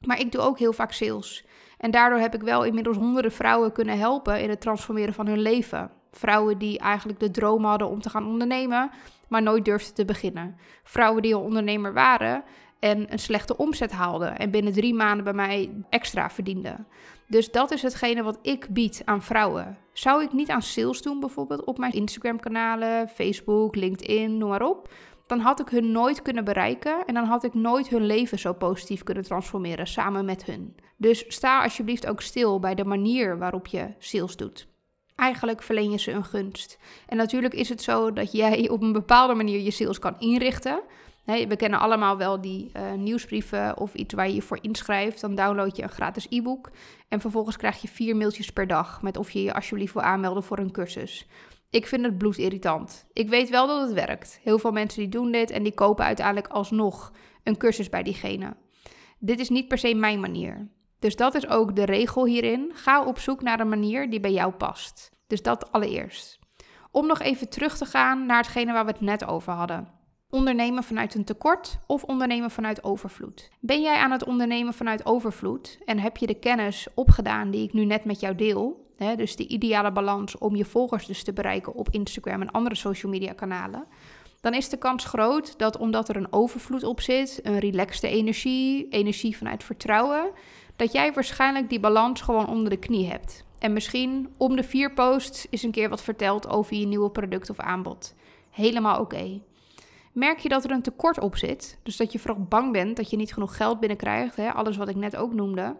Maar 0.00 0.20
ik 0.20 0.32
doe 0.32 0.40
ook 0.40 0.58
heel 0.58 0.72
vaak 0.72 0.92
sales. 0.92 1.44
En 1.78 1.90
daardoor 1.90 2.18
heb 2.18 2.34
ik 2.34 2.42
wel 2.42 2.64
inmiddels 2.64 2.96
honderden 2.96 3.32
vrouwen 3.32 3.72
kunnen 3.72 3.98
helpen 3.98 4.40
in 4.40 4.48
het 4.48 4.60
transformeren 4.60 5.14
van 5.14 5.26
hun 5.26 5.40
leven. 5.40 5.90
Vrouwen 6.10 6.58
die 6.58 6.78
eigenlijk 6.78 7.20
de 7.20 7.30
droom 7.30 7.64
hadden 7.64 7.88
om 7.88 8.00
te 8.00 8.10
gaan 8.10 8.26
ondernemen, 8.26 8.90
maar 9.28 9.42
nooit 9.42 9.64
durfden 9.64 9.94
te 9.94 10.04
beginnen. 10.04 10.56
Vrouwen 10.82 11.22
die 11.22 11.34
al 11.34 11.42
ondernemer 11.42 11.92
waren 11.92 12.44
en 12.78 13.12
een 13.12 13.18
slechte 13.18 13.56
omzet 13.56 13.92
haalden 13.92 14.38
en 14.38 14.50
binnen 14.50 14.72
drie 14.72 14.94
maanden 14.94 15.24
bij 15.24 15.32
mij 15.32 15.70
extra 15.90 16.30
verdienden. 16.30 16.86
Dus 17.26 17.50
dat 17.50 17.70
is 17.70 17.82
hetgene 17.82 18.22
wat 18.22 18.38
ik 18.42 18.66
bied 18.70 19.02
aan 19.04 19.22
vrouwen. 19.22 19.78
Zou 19.92 20.22
ik 20.22 20.32
niet 20.32 20.50
aan 20.50 20.62
sales 20.62 21.02
doen, 21.02 21.20
bijvoorbeeld 21.20 21.64
op 21.64 21.78
mijn 21.78 21.92
Instagram-kanalen, 21.92 23.08
Facebook, 23.08 23.76
LinkedIn, 23.76 24.38
noem 24.38 24.48
maar 24.48 24.62
op, 24.62 24.88
dan 25.26 25.40
had 25.40 25.60
ik 25.60 25.68
hun 25.68 25.92
nooit 25.92 26.22
kunnen 26.22 26.44
bereiken 26.44 27.04
en 27.04 27.14
dan 27.14 27.24
had 27.24 27.44
ik 27.44 27.54
nooit 27.54 27.88
hun 27.88 28.06
leven 28.06 28.38
zo 28.38 28.52
positief 28.52 29.02
kunnen 29.02 29.24
transformeren 29.24 29.86
samen 29.86 30.24
met 30.24 30.44
hun. 30.44 30.74
Dus 30.96 31.24
sta 31.28 31.62
alsjeblieft 31.62 32.06
ook 32.06 32.20
stil 32.20 32.60
bij 32.60 32.74
de 32.74 32.84
manier 32.84 33.38
waarop 33.38 33.66
je 33.66 33.94
sales 33.98 34.36
doet. 34.36 34.66
Eigenlijk 35.16 35.62
verleen 35.62 35.90
je 35.90 35.98
ze 35.98 36.10
een 36.10 36.24
gunst. 36.24 36.78
En 37.06 37.16
natuurlijk 37.16 37.54
is 37.54 37.68
het 37.68 37.82
zo 37.82 38.12
dat 38.12 38.32
jij 38.32 38.68
op 38.68 38.82
een 38.82 38.92
bepaalde 38.92 39.34
manier 39.34 39.60
je 39.60 39.70
sales 39.70 39.98
kan 39.98 40.18
inrichten. 40.18 40.82
We 41.24 41.56
kennen 41.56 41.80
allemaal 41.80 42.16
wel 42.16 42.40
die 42.40 42.70
uh, 42.76 42.92
nieuwsbrieven 42.92 43.78
of 43.78 43.94
iets 43.94 44.14
waar 44.14 44.28
je 44.28 44.34
je 44.34 44.42
voor 44.42 44.58
inschrijft. 44.60 45.20
Dan 45.20 45.34
download 45.34 45.76
je 45.76 45.82
een 45.82 45.88
gratis 45.88 46.26
e-book. 46.30 46.70
En 47.08 47.20
vervolgens 47.20 47.56
krijg 47.56 47.82
je 47.82 47.88
vier 47.88 48.16
mailtjes 48.16 48.50
per 48.50 48.66
dag 48.66 49.02
met 49.02 49.16
of 49.16 49.30
je 49.30 49.42
je 49.42 49.54
alsjeblieft 49.54 49.92
wil 49.92 50.02
aanmelden 50.02 50.42
voor 50.42 50.58
een 50.58 50.72
cursus. 50.72 51.26
Ik 51.70 51.86
vind 51.86 52.04
het 52.04 52.18
bloedirritant. 52.18 53.06
Ik 53.12 53.28
weet 53.28 53.50
wel 53.50 53.66
dat 53.66 53.80
het 53.80 53.92
werkt. 53.92 54.40
Heel 54.42 54.58
veel 54.58 54.72
mensen 54.72 55.00
die 55.00 55.08
doen 55.08 55.32
dit 55.32 55.50
en 55.50 55.62
die 55.62 55.74
kopen 55.74 56.04
uiteindelijk 56.04 56.48
alsnog 56.48 57.12
een 57.42 57.56
cursus 57.56 57.88
bij 57.88 58.02
diegene. 58.02 58.56
Dit 59.18 59.40
is 59.40 59.48
niet 59.48 59.68
per 59.68 59.78
se 59.78 59.94
mijn 59.94 60.20
manier. 60.20 60.68
Dus 60.98 61.16
dat 61.16 61.34
is 61.34 61.48
ook 61.48 61.76
de 61.76 61.84
regel 61.84 62.26
hierin. 62.26 62.70
Ga 62.74 63.04
op 63.04 63.18
zoek 63.18 63.42
naar 63.42 63.60
een 63.60 63.68
manier 63.68 64.10
die 64.10 64.20
bij 64.20 64.32
jou 64.32 64.52
past. 64.52 65.10
Dus 65.26 65.42
dat 65.42 65.72
allereerst. 65.72 66.38
Om 66.90 67.06
nog 67.06 67.20
even 67.20 67.48
terug 67.48 67.76
te 67.76 67.84
gaan 67.84 68.26
naar 68.26 68.42
hetgene 68.42 68.72
waar 68.72 68.84
we 68.84 68.90
het 68.90 69.00
net 69.00 69.26
over 69.26 69.52
hadden. 69.52 69.93
Ondernemen 70.34 70.82
vanuit 70.82 71.14
een 71.14 71.24
tekort 71.24 71.78
of 71.86 72.02
ondernemen 72.02 72.50
vanuit 72.50 72.84
overvloed? 72.84 73.50
Ben 73.60 73.82
jij 73.82 73.96
aan 73.96 74.10
het 74.10 74.24
ondernemen 74.24 74.74
vanuit 74.74 75.06
overvloed 75.06 75.78
en 75.84 75.98
heb 75.98 76.16
je 76.16 76.26
de 76.26 76.34
kennis 76.34 76.86
opgedaan 76.94 77.50
die 77.50 77.62
ik 77.62 77.72
nu 77.72 77.84
net 77.84 78.04
met 78.04 78.20
jou 78.20 78.34
deel? 78.34 78.90
Hè, 78.96 79.16
dus 79.16 79.36
de 79.36 79.46
ideale 79.46 79.92
balans 79.92 80.38
om 80.38 80.56
je 80.56 80.64
volgers 80.64 81.06
dus 81.06 81.22
te 81.22 81.32
bereiken 81.32 81.74
op 81.74 81.88
Instagram 81.90 82.40
en 82.40 82.50
andere 82.50 82.74
social 82.74 83.12
media 83.12 83.32
kanalen. 83.32 83.84
Dan 84.40 84.54
is 84.54 84.68
de 84.68 84.76
kans 84.76 85.04
groot 85.04 85.58
dat 85.58 85.78
omdat 85.78 86.08
er 86.08 86.16
een 86.16 86.32
overvloed 86.32 86.84
op 86.84 87.00
zit, 87.00 87.40
een 87.42 87.58
relaxte 87.58 88.08
energie, 88.08 88.88
energie 88.88 89.36
vanuit 89.36 89.64
vertrouwen, 89.64 90.30
dat 90.76 90.92
jij 90.92 91.12
waarschijnlijk 91.12 91.68
die 91.68 91.80
balans 91.80 92.20
gewoon 92.20 92.48
onder 92.48 92.70
de 92.70 92.78
knie 92.78 93.08
hebt. 93.08 93.44
En 93.58 93.72
misschien 93.72 94.28
om 94.36 94.56
de 94.56 94.64
vier 94.64 94.92
posts 94.92 95.46
is 95.50 95.62
een 95.62 95.70
keer 95.70 95.88
wat 95.88 96.02
verteld 96.02 96.48
over 96.48 96.76
je 96.76 96.86
nieuwe 96.86 97.10
product 97.10 97.50
of 97.50 97.58
aanbod. 97.58 98.14
Helemaal 98.50 99.00
oké. 99.00 99.40
Merk 100.14 100.38
je 100.38 100.48
dat 100.48 100.64
er 100.64 100.70
een 100.70 100.82
tekort 100.82 101.20
op 101.20 101.36
zit, 101.36 101.78
dus 101.82 101.96
dat 101.96 102.12
je 102.12 102.18
vooral 102.18 102.42
bang 102.42 102.72
bent 102.72 102.96
dat 102.96 103.10
je 103.10 103.16
niet 103.16 103.32
genoeg 103.32 103.56
geld 103.56 103.80
binnenkrijgt, 103.80 104.36
hè, 104.36 104.52
alles 104.52 104.76
wat 104.76 104.88
ik 104.88 104.96
net 104.96 105.16
ook 105.16 105.32
noemde, 105.32 105.76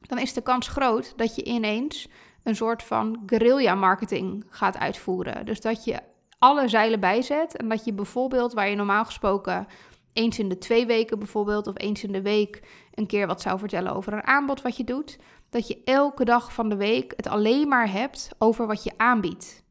dan 0.00 0.18
is 0.18 0.32
de 0.32 0.42
kans 0.42 0.68
groot 0.68 1.12
dat 1.16 1.34
je 1.34 1.44
ineens 1.44 2.08
een 2.42 2.56
soort 2.56 2.82
van 2.82 3.22
guerrilla 3.26 3.74
marketing 3.74 4.44
gaat 4.48 4.78
uitvoeren. 4.78 5.46
Dus 5.46 5.60
dat 5.60 5.84
je 5.84 6.00
alle 6.38 6.68
zeilen 6.68 7.00
bijzet 7.00 7.56
en 7.56 7.68
dat 7.68 7.84
je 7.84 7.92
bijvoorbeeld 7.92 8.52
waar 8.52 8.68
je 8.68 8.76
normaal 8.76 9.04
gesproken 9.04 9.66
eens 10.12 10.38
in 10.38 10.48
de 10.48 10.58
twee 10.58 10.86
weken 10.86 11.18
bijvoorbeeld 11.18 11.66
of 11.66 11.74
eens 11.78 12.04
in 12.04 12.12
de 12.12 12.22
week 12.22 12.62
een 12.94 13.06
keer 13.06 13.26
wat 13.26 13.40
zou 13.40 13.58
vertellen 13.58 13.94
over 13.94 14.12
een 14.12 14.26
aanbod 14.26 14.62
wat 14.62 14.76
je 14.76 14.84
doet, 14.84 15.18
dat 15.50 15.68
je 15.68 15.82
elke 15.84 16.24
dag 16.24 16.52
van 16.52 16.68
de 16.68 16.76
week 16.76 17.12
het 17.16 17.26
alleen 17.26 17.68
maar 17.68 17.92
hebt 17.92 18.30
over 18.38 18.66
wat 18.66 18.84
je 18.84 18.92
aanbiedt. 18.96 19.64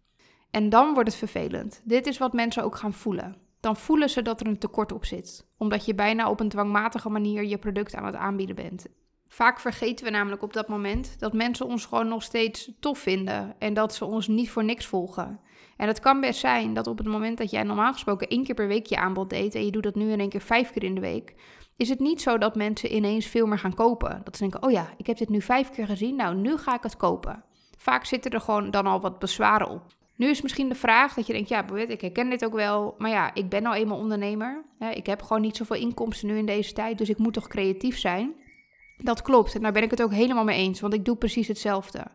En 0.51 0.69
dan 0.69 0.93
wordt 0.93 1.09
het 1.09 1.17
vervelend. 1.17 1.81
Dit 1.83 2.07
is 2.07 2.17
wat 2.17 2.33
mensen 2.33 2.63
ook 2.63 2.75
gaan 2.75 2.93
voelen. 2.93 3.48
Dan 3.59 3.75
voelen 3.75 4.09
ze 4.09 4.21
dat 4.21 4.41
er 4.41 4.47
een 4.47 4.57
tekort 4.57 4.91
op 4.91 5.05
zit, 5.05 5.47
omdat 5.57 5.85
je 5.85 5.95
bijna 5.95 6.29
op 6.29 6.39
een 6.39 6.49
dwangmatige 6.49 7.09
manier 7.09 7.45
je 7.45 7.57
product 7.57 7.95
aan 7.95 8.05
het 8.05 8.15
aanbieden 8.15 8.55
bent. 8.55 8.85
Vaak 9.27 9.59
vergeten 9.59 10.05
we 10.05 10.11
namelijk 10.11 10.41
op 10.41 10.53
dat 10.53 10.67
moment 10.67 11.19
dat 11.19 11.33
mensen 11.33 11.65
ons 11.65 11.85
gewoon 11.85 12.07
nog 12.07 12.23
steeds 12.23 12.71
tof 12.79 12.99
vinden 12.99 13.55
en 13.59 13.73
dat 13.73 13.93
ze 13.93 14.05
ons 14.05 14.27
niet 14.27 14.49
voor 14.49 14.63
niks 14.63 14.85
volgen. 14.85 15.39
En 15.77 15.87
het 15.87 15.99
kan 15.99 16.21
best 16.21 16.39
zijn 16.39 16.73
dat 16.73 16.87
op 16.87 16.97
het 16.97 17.07
moment 17.07 17.37
dat 17.37 17.51
jij 17.51 17.63
normaal 17.63 17.93
gesproken 17.93 18.27
één 18.27 18.43
keer 18.43 18.55
per 18.55 18.67
week 18.67 18.85
je 18.85 18.97
aanbod 18.97 19.29
deed 19.29 19.55
en 19.55 19.65
je 19.65 19.71
doet 19.71 19.83
dat 19.83 19.95
nu 19.95 20.11
in 20.11 20.19
één 20.19 20.29
keer 20.29 20.41
vijf 20.41 20.71
keer 20.71 20.83
in 20.83 20.95
de 20.95 21.01
week, 21.01 21.35
is 21.77 21.89
het 21.89 21.99
niet 21.99 22.21
zo 22.21 22.37
dat 22.37 22.55
mensen 22.55 22.95
ineens 22.95 23.25
veel 23.25 23.45
meer 23.45 23.59
gaan 23.59 23.73
kopen. 23.73 24.21
Dat 24.23 24.35
ze 24.35 24.41
denken, 24.41 24.63
oh 24.63 24.71
ja, 24.71 24.93
ik 24.97 25.07
heb 25.07 25.17
dit 25.17 25.29
nu 25.29 25.41
vijf 25.41 25.69
keer 25.69 25.85
gezien, 25.85 26.15
nou 26.15 26.35
nu 26.35 26.57
ga 26.57 26.75
ik 26.75 26.83
het 26.83 26.97
kopen. 26.97 27.43
Vaak 27.77 28.05
zitten 28.05 28.31
er 28.31 28.41
gewoon 28.41 28.71
dan 28.71 28.85
al 28.85 29.01
wat 29.01 29.19
bezwaren 29.19 29.69
op. 29.69 29.83
Nu 30.19 30.29
is 30.29 30.41
misschien 30.41 30.69
de 30.69 30.75
vraag 30.75 31.13
dat 31.13 31.27
je 31.27 31.33
denkt, 31.33 31.49
ja, 31.49 31.65
ik 31.87 32.01
herken 32.01 32.29
dit 32.29 32.45
ook 32.45 32.53
wel, 32.53 32.95
maar 32.97 33.09
ja, 33.09 33.33
ik 33.33 33.49
ben 33.49 33.63
nou 33.63 33.75
eenmaal 33.75 33.97
ondernemer. 33.97 34.63
Ik 34.93 35.05
heb 35.05 35.21
gewoon 35.21 35.41
niet 35.41 35.57
zoveel 35.57 35.75
inkomsten 35.75 36.27
nu 36.27 36.37
in 36.37 36.45
deze 36.45 36.73
tijd, 36.73 36.97
dus 36.97 37.09
ik 37.09 37.17
moet 37.17 37.33
toch 37.33 37.47
creatief 37.47 37.97
zijn. 37.97 38.33
Dat 38.97 39.21
klopt 39.21 39.55
en 39.55 39.61
daar 39.61 39.71
ben 39.71 39.83
ik 39.83 39.91
het 39.91 40.01
ook 40.01 40.13
helemaal 40.13 40.43
mee 40.43 40.57
eens, 40.57 40.79
want 40.79 40.93
ik 40.93 41.05
doe 41.05 41.15
precies 41.15 41.47
hetzelfde. 41.47 42.05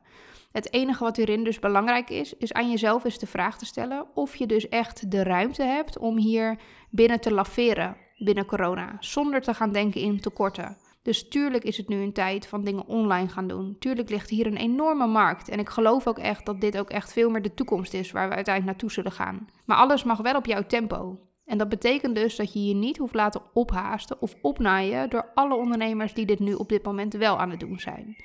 Het 0.53 0.73
enige 0.73 1.05
wat 1.05 1.17
hierin 1.17 1.45
dus 1.45 1.59
belangrijk 1.59 2.11
is, 2.11 2.35
is 2.35 2.53
aan 2.53 2.71
jezelf 2.71 3.05
eens 3.05 3.19
de 3.19 3.27
vraag 3.27 3.59
te 3.59 3.67
stellen 3.67 4.07
of 4.15 4.37
je 4.37 4.47
dus 4.47 4.69
echt 4.69 5.11
de 5.11 5.23
ruimte 5.23 5.63
hebt 5.63 5.99
om 5.99 6.19
hier 6.19 6.59
binnen 6.91 7.21
te 7.21 7.33
laveren 7.33 7.97
binnen 8.19 8.47
corona, 8.47 8.97
zonder 9.01 9.41
te 9.41 9.55
gaan 9.55 9.73
denken 9.73 10.01
in 10.01 10.21
tekorten. 10.21 10.77
Dus 11.05 11.29
tuurlijk 11.29 11.65
is 11.65 11.77
het 11.77 11.89
nu 11.89 12.03
een 12.03 12.13
tijd 12.13 12.47
van 12.47 12.65
dingen 12.65 12.87
online 12.87 13.29
gaan 13.29 13.47
doen. 13.47 13.77
Tuurlijk 13.79 14.11
ligt 14.11 14.31
hier 14.31 14.47
een 14.47 14.57
enorme 14.57 15.07
markt. 15.07 15.49
En 15.49 15.59
ik 15.59 15.69
geloof 15.69 16.07
ook 16.07 16.19
echt 16.19 16.47
dat 16.47 16.61
dit 16.61 16.79
ook 16.79 16.91
echt 16.91 17.13
veel 17.13 17.31
meer 17.31 17.43
de 17.43 17.55
toekomst 17.55 17.95
is 17.95 18.13
waar 18.13 18.29
we 18.29 18.35
uiteindelijk 18.35 18.75
naartoe 18.75 18.93
zullen 18.93 19.13
gaan. 19.13 19.47
Maar 19.65 19.77
alles 19.77 20.05
mag 20.05 20.19
wel 20.19 20.37
op 20.37 20.47
jouw 20.47 20.67
tempo. 20.67 21.19
En 21.45 21.59
dat 21.59 21.69
betekent 21.69 22.15
dus 22.15 22.37
dat 22.37 22.53
je 22.53 22.65
je 22.65 22.75
niet 22.75 22.99
hoeft 22.99 23.15
laten 23.15 23.43
ophaasten 23.53 24.21
of 24.21 24.35
opnaaien 24.43 25.11
door 25.11 25.31
alle 25.35 25.55
ondernemers 25.55 26.15
die 26.15 26.27
dit 26.27 26.39
nu 26.39 26.55
op 26.55 26.69
dit 26.69 26.85
moment 26.85 27.13
wel 27.13 27.39
aan 27.39 27.51
het 27.51 27.61
doen 27.61 27.81
zijn. 27.81 28.17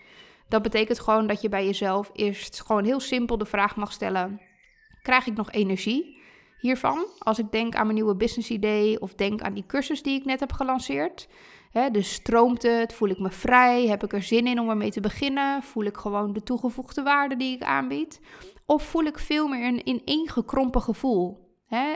Dat 0.48 0.62
betekent 0.62 1.00
gewoon 1.00 1.28
dat 1.28 1.42
je 1.42 1.50
bij 1.50 1.66
jezelf 1.66 2.10
eerst 2.14 2.62
gewoon 2.62 2.84
heel 2.84 3.00
simpel 3.00 3.38
de 3.38 3.46
vraag 3.46 3.76
mag 3.76 3.92
stellen: 3.92 4.42
krijg 5.02 5.28
ik 5.28 5.36
nog 5.36 5.52
energie 5.52 6.18
hiervan 6.60 7.06
als 7.18 7.40
ik 7.40 7.52
denk 7.52 7.76
aan 7.76 7.84
mijn 7.84 7.96
nieuwe 7.96 8.16
business 8.16 8.50
idee 8.50 9.02
of 9.02 9.14
denk 9.14 9.42
aan 9.42 9.54
die 9.54 9.66
cursus 9.66 10.04
die 10.04 10.20
ik 10.20 10.26
net 10.26 10.40
heb 10.40 10.54
gelanceerd? 10.54 11.28
Dus 11.92 12.14
stroomt 12.14 12.62
het? 12.62 12.94
Voel 12.94 13.10
ik 13.10 13.20
me 13.20 13.32
vrij? 13.32 13.88
Heb 13.88 14.04
ik 14.04 14.14
er 14.14 14.24
zin 14.24 14.48
in 14.48 14.60
om 14.60 14.70
ermee 14.70 14.92
te 14.92 15.00
beginnen? 15.00 15.64
Voel 15.64 15.84
ik 15.84 15.98
gewoon 15.98 16.34
de 16.34 16.44
toegevoegde 16.44 17.04
waarde 17.04 17.36
die 17.36 17.56
ik 17.56 17.64
aanbied? 17.64 18.22
Of 18.66 18.84
voel 18.84 19.04
ik 19.04 19.20
veel 19.20 19.48
meer 19.48 19.68
een 19.68 19.90
ineengekrompen 19.90 20.82
gevoel? 20.82 21.48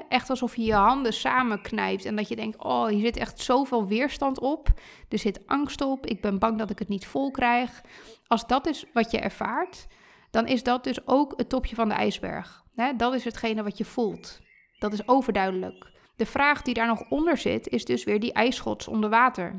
echt 0.10 0.30
alsof 0.30 0.56
je 0.56 0.64
je 0.64 0.74
handen 0.74 1.14
samenknijpt 1.14 2.06
en 2.06 2.16
dat 2.16 2.28
je 2.28 2.36
denkt: 2.36 2.64
oh, 2.64 2.88
hier 2.88 3.06
zit 3.06 3.18
echt 3.18 3.40
zoveel 3.40 3.88
weerstand 3.88 4.40
op. 4.40 4.68
Er 5.10 5.20
zit 5.20 5.48
angst 5.48 5.82
op. 5.82 6.06
Ik 6.06 6.22
ben 6.22 6.40
bang 6.40 6.58
dat 6.58 6.70
ik 6.70 6.80
het 6.80 6.88
niet 6.88 7.06
vol 7.06 7.32
krijg. 7.32 7.82
Als 8.28 8.48
dat 8.48 8.68
is 8.68 8.86
wat 8.94 9.12
je 9.12 9.20
ervaart, 9.20 9.88
dan 10.32 10.48
is 10.48 10.64
dat 10.64 10.84
dus 10.84 11.08
ook 11.08 11.34
het 11.36 11.50
topje 11.50 11.76
van 11.76 11.88
de 11.88 11.96
ijsberg. 11.96 12.64
dat 12.98 13.14
is 13.14 13.24
hetgene 13.24 13.64
wat 13.64 13.78
je 13.78 13.86
voelt. 13.86 14.40
Dat 14.80 14.94
is 14.94 15.08
overduidelijk. 15.08 15.93
De 16.16 16.26
vraag 16.26 16.62
die 16.62 16.74
daar 16.74 16.88
nog 16.88 17.10
onder 17.10 17.38
zit, 17.38 17.68
is 17.68 17.86
dus 17.86 18.04
weer 18.04 18.20
die 18.20 18.34
ijsschots 18.34 18.88
onder 18.88 19.10
water. 19.10 19.58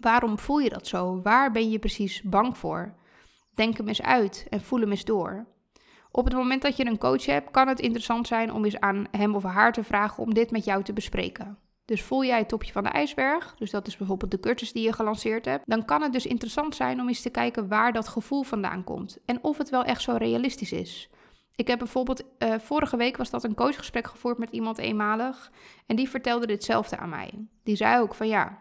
Waarom 0.00 0.38
voel 0.38 0.58
je 0.58 0.68
dat 0.68 0.86
zo? 0.86 1.20
Waar 1.22 1.50
ben 1.50 1.70
je 1.70 1.78
precies 1.78 2.22
bang 2.22 2.58
voor? 2.58 2.94
Denk 3.54 3.76
hem 3.76 3.88
eens 3.88 4.02
uit 4.02 4.46
en 4.50 4.60
voel 4.60 4.80
hem 4.80 4.90
eens 4.90 5.04
door. 5.04 5.46
Op 6.10 6.24
het 6.24 6.34
moment 6.34 6.62
dat 6.62 6.76
je 6.76 6.86
een 6.86 6.98
coach 6.98 7.26
hebt, 7.26 7.50
kan 7.50 7.68
het 7.68 7.80
interessant 7.80 8.26
zijn 8.26 8.52
om 8.52 8.64
eens 8.64 8.80
aan 8.80 9.06
hem 9.10 9.34
of 9.34 9.42
haar 9.42 9.72
te 9.72 9.84
vragen 9.84 10.22
om 10.22 10.34
dit 10.34 10.50
met 10.50 10.64
jou 10.64 10.82
te 10.82 10.92
bespreken. 10.92 11.58
Dus 11.84 12.02
voel 12.02 12.24
jij 12.24 12.38
het 12.38 12.48
topje 12.48 12.72
van 12.72 12.82
de 12.82 12.88
ijsberg, 12.88 13.54
dus 13.58 13.70
dat 13.70 13.86
is 13.86 13.96
bijvoorbeeld 13.96 14.30
de 14.30 14.40
cursus 14.40 14.72
die 14.72 14.82
je 14.82 14.92
gelanceerd 14.92 15.44
hebt, 15.44 15.62
dan 15.66 15.84
kan 15.84 16.02
het 16.02 16.12
dus 16.12 16.26
interessant 16.26 16.74
zijn 16.74 17.00
om 17.00 17.08
eens 17.08 17.22
te 17.22 17.30
kijken 17.30 17.68
waar 17.68 17.92
dat 17.92 18.08
gevoel 18.08 18.42
vandaan 18.42 18.84
komt 18.84 19.18
en 19.24 19.42
of 19.42 19.58
het 19.58 19.70
wel 19.70 19.84
echt 19.84 20.02
zo 20.02 20.16
realistisch 20.16 20.72
is. 20.72 21.10
Ik 21.56 21.66
heb 21.66 21.78
bijvoorbeeld, 21.78 22.22
uh, 22.38 22.54
vorige 22.58 22.96
week 22.96 23.16
was 23.16 23.30
dat 23.30 23.44
een 23.44 23.54
coachgesprek 23.54 24.06
gevoerd 24.06 24.38
met 24.38 24.50
iemand 24.50 24.78
eenmalig 24.78 25.52
en 25.86 25.96
die 25.96 26.08
vertelde 26.08 26.46
ditzelfde 26.46 26.96
aan 26.96 27.08
mij. 27.08 27.46
Die 27.62 27.76
zei 27.76 28.00
ook 28.00 28.14
van 28.14 28.28
ja, 28.28 28.58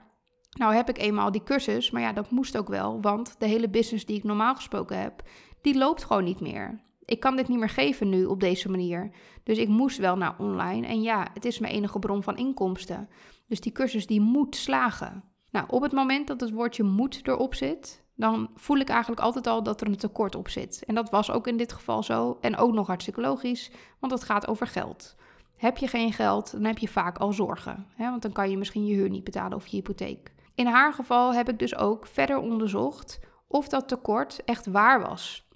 nou 0.50 0.74
heb 0.74 0.90
ik 0.90 0.98
eenmaal 0.98 1.32
die 1.32 1.44
cursus, 1.44 1.92
maar 1.92 2.02
ja, 2.02 2.14
dat 2.14 2.30
moest 2.30 2.58
ook 2.58 2.68
wel, 2.68 3.02
want 3.02 3.36
de 3.40 3.46
hele 3.46 3.70
business 3.70 4.06
die 4.06 4.18
ik 4.18 4.24
normaal 4.24 4.56
gesproken 4.56 5.00
heb, 5.00 5.22
die 5.62 5.78
loopt 5.78 6.04
gewoon 6.04 6.24
niet 6.24 6.40
meer 6.40 6.82
ik 7.06 7.20
kan 7.20 7.36
dit 7.36 7.48
niet 7.48 7.60
meer 7.60 7.70
geven 7.70 8.10
nu 8.10 8.26
op 8.26 8.40
deze 8.40 8.70
manier. 8.70 9.12
Dus 9.44 9.58
ik 9.58 9.68
moest 9.68 9.98
wel 9.98 10.16
naar 10.16 10.36
online. 10.38 10.88
En 10.88 11.02
ja, 11.02 11.28
het 11.34 11.46
is 11.46 11.60
mijn 11.60 11.74
enige 11.74 12.00
bron 12.00 12.24
van 12.24 12.38
inkomsten. 12.38 13.10
Dus 13.48 13.60
die 13.60 13.72
cursus 13.72 14.08
die 14.08 14.22
moet 14.22 14.56
slagen. 14.56 15.24
Nou, 15.52 15.66
op 15.70 15.82
het 15.82 15.92
moment 15.92 16.28
dat 16.28 16.40
het 16.40 16.52
woordje 16.52 16.84
moet 16.84 17.28
erop 17.28 17.56
zit, 17.56 18.03
dan 18.16 18.50
voel 18.56 18.78
ik 18.78 18.90
eigenlijk 18.90 19.22
altijd 19.22 19.48
al 19.48 19.64
dat 19.64 19.82
er 19.82 19.88
een 19.88 19.98
tekort 19.98 20.36
op 20.36 20.50
zit. 20.50 20.84
En 20.86 20.96
dat 20.96 21.10
was 21.10 21.32
ook 21.32 21.48
in 21.48 21.58
dit 21.58 21.74
geval 21.74 22.04
zo. 22.04 22.38
En 22.42 22.58
ook 22.58 22.74
nog 22.74 22.88
hartstikke 22.88 23.22
logisch, 23.22 23.72
want 24.00 24.12
het 24.12 24.24
gaat 24.24 24.48
over 24.48 24.68
geld. 24.68 25.16
Heb 25.58 25.78
je 25.78 25.88
geen 25.88 26.14
geld, 26.14 26.52
dan 26.52 26.64
heb 26.64 26.78
je 26.78 26.88
vaak 26.88 27.18
al 27.18 27.34
zorgen. 27.34 27.88
Hè? 27.96 28.10
Want 28.10 28.22
dan 28.22 28.32
kan 28.32 28.50
je 28.50 28.58
misschien 28.58 28.86
je 28.86 28.94
huur 28.94 29.10
niet 29.10 29.24
betalen 29.24 29.58
of 29.58 29.68
je 29.68 29.76
hypotheek. 29.76 30.34
In 30.56 30.68
haar 30.68 30.94
geval 30.94 31.34
heb 31.34 31.50
ik 31.50 31.60
dus 31.60 31.76
ook 31.76 32.08
verder 32.08 32.38
onderzocht 32.38 33.20
of 33.48 33.68
dat 33.68 33.88
tekort 33.88 34.44
echt 34.44 34.66
waar 34.66 35.02
was. 35.02 35.48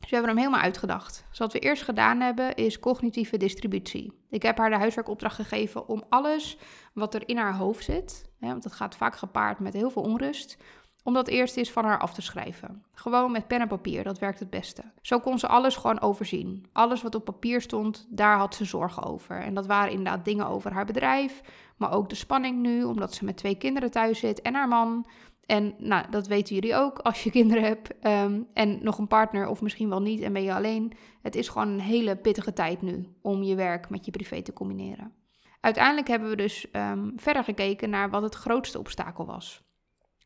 Dus 0.00 0.10
we 0.10 0.16
hebben 0.16 0.34
hem 0.34 0.44
helemaal 0.44 0.64
uitgedacht. 0.64 1.24
Dus 1.28 1.38
wat 1.38 1.52
we 1.52 1.58
eerst 1.58 1.82
gedaan 1.82 2.20
hebben 2.20 2.54
is 2.54 2.78
cognitieve 2.78 3.36
distributie. 3.36 4.12
Ik 4.30 4.42
heb 4.42 4.58
haar 4.58 4.70
de 4.70 4.76
huiswerkopdracht 4.76 5.34
gegeven 5.34 5.88
om 5.88 6.04
alles 6.08 6.58
wat 6.94 7.14
er 7.14 7.28
in 7.28 7.36
haar 7.36 7.56
hoofd 7.56 7.84
zit, 7.84 8.30
hè, 8.38 8.48
want 8.48 8.62
dat 8.62 8.72
gaat 8.72 8.96
vaak 8.96 9.16
gepaard 9.16 9.58
met 9.58 9.72
heel 9.72 9.90
veel 9.90 10.02
onrust, 10.02 10.56
om 11.04 11.14
dat 11.14 11.28
eerst 11.28 11.56
eens 11.56 11.70
van 11.70 11.84
haar 11.84 11.98
af 11.98 12.14
te 12.14 12.22
schrijven. 12.22 12.84
Gewoon 12.92 13.32
met 13.32 13.46
pen 13.46 13.60
en 13.60 13.68
papier, 13.68 14.04
dat 14.04 14.18
werkt 14.18 14.38
het 14.38 14.50
beste. 14.50 14.82
Zo 15.00 15.20
kon 15.20 15.38
ze 15.38 15.46
alles 15.46 15.76
gewoon 15.76 16.00
overzien. 16.00 16.66
Alles 16.72 17.02
wat 17.02 17.14
op 17.14 17.24
papier 17.24 17.60
stond, 17.60 18.06
daar 18.10 18.36
had 18.36 18.54
ze 18.54 18.64
zorgen 18.64 19.02
over. 19.02 19.40
En 19.40 19.54
dat 19.54 19.66
waren 19.66 19.90
inderdaad 19.92 20.24
dingen 20.24 20.46
over 20.46 20.72
haar 20.72 20.84
bedrijf, 20.84 21.40
maar 21.76 21.92
ook 21.92 22.08
de 22.08 22.14
spanning 22.14 22.60
nu, 22.60 22.84
omdat 22.84 23.14
ze 23.14 23.24
met 23.24 23.36
twee 23.36 23.54
kinderen 23.54 23.90
thuis 23.90 24.18
zit 24.18 24.42
en 24.42 24.54
haar 24.54 24.68
man. 24.68 25.06
En 25.46 25.74
nou, 25.78 26.04
dat 26.10 26.26
weten 26.26 26.54
jullie 26.54 26.76
ook 26.76 26.98
als 26.98 27.22
je 27.22 27.30
kinderen 27.40 27.62
hebt 27.62 27.98
ehm, 27.98 28.42
en 28.52 28.78
nog 28.82 28.98
een 28.98 29.06
partner 29.06 29.48
of 29.48 29.62
misschien 29.62 29.88
wel 29.88 30.02
niet 30.02 30.20
en 30.20 30.32
ben 30.32 30.42
je 30.42 30.54
alleen. 30.54 30.92
Het 31.22 31.34
is 31.34 31.48
gewoon 31.48 31.68
een 31.68 31.80
hele 31.80 32.16
pittige 32.16 32.52
tijd 32.52 32.82
nu 32.82 33.08
om 33.22 33.42
je 33.42 33.54
werk 33.54 33.90
met 33.90 34.04
je 34.04 34.10
privé 34.10 34.42
te 34.42 34.52
combineren. 34.52 35.12
Uiteindelijk 35.60 36.08
hebben 36.08 36.28
we 36.28 36.36
dus 36.36 36.70
ehm, 36.70 37.10
verder 37.16 37.44
gekeken 37.44 37.90
naar 37.90 38.10
wat 38.10 38.22
het 38.22 38.34
grootste 38.34 38.78
obstakel 38.78 39.26
was. 39.26 39.62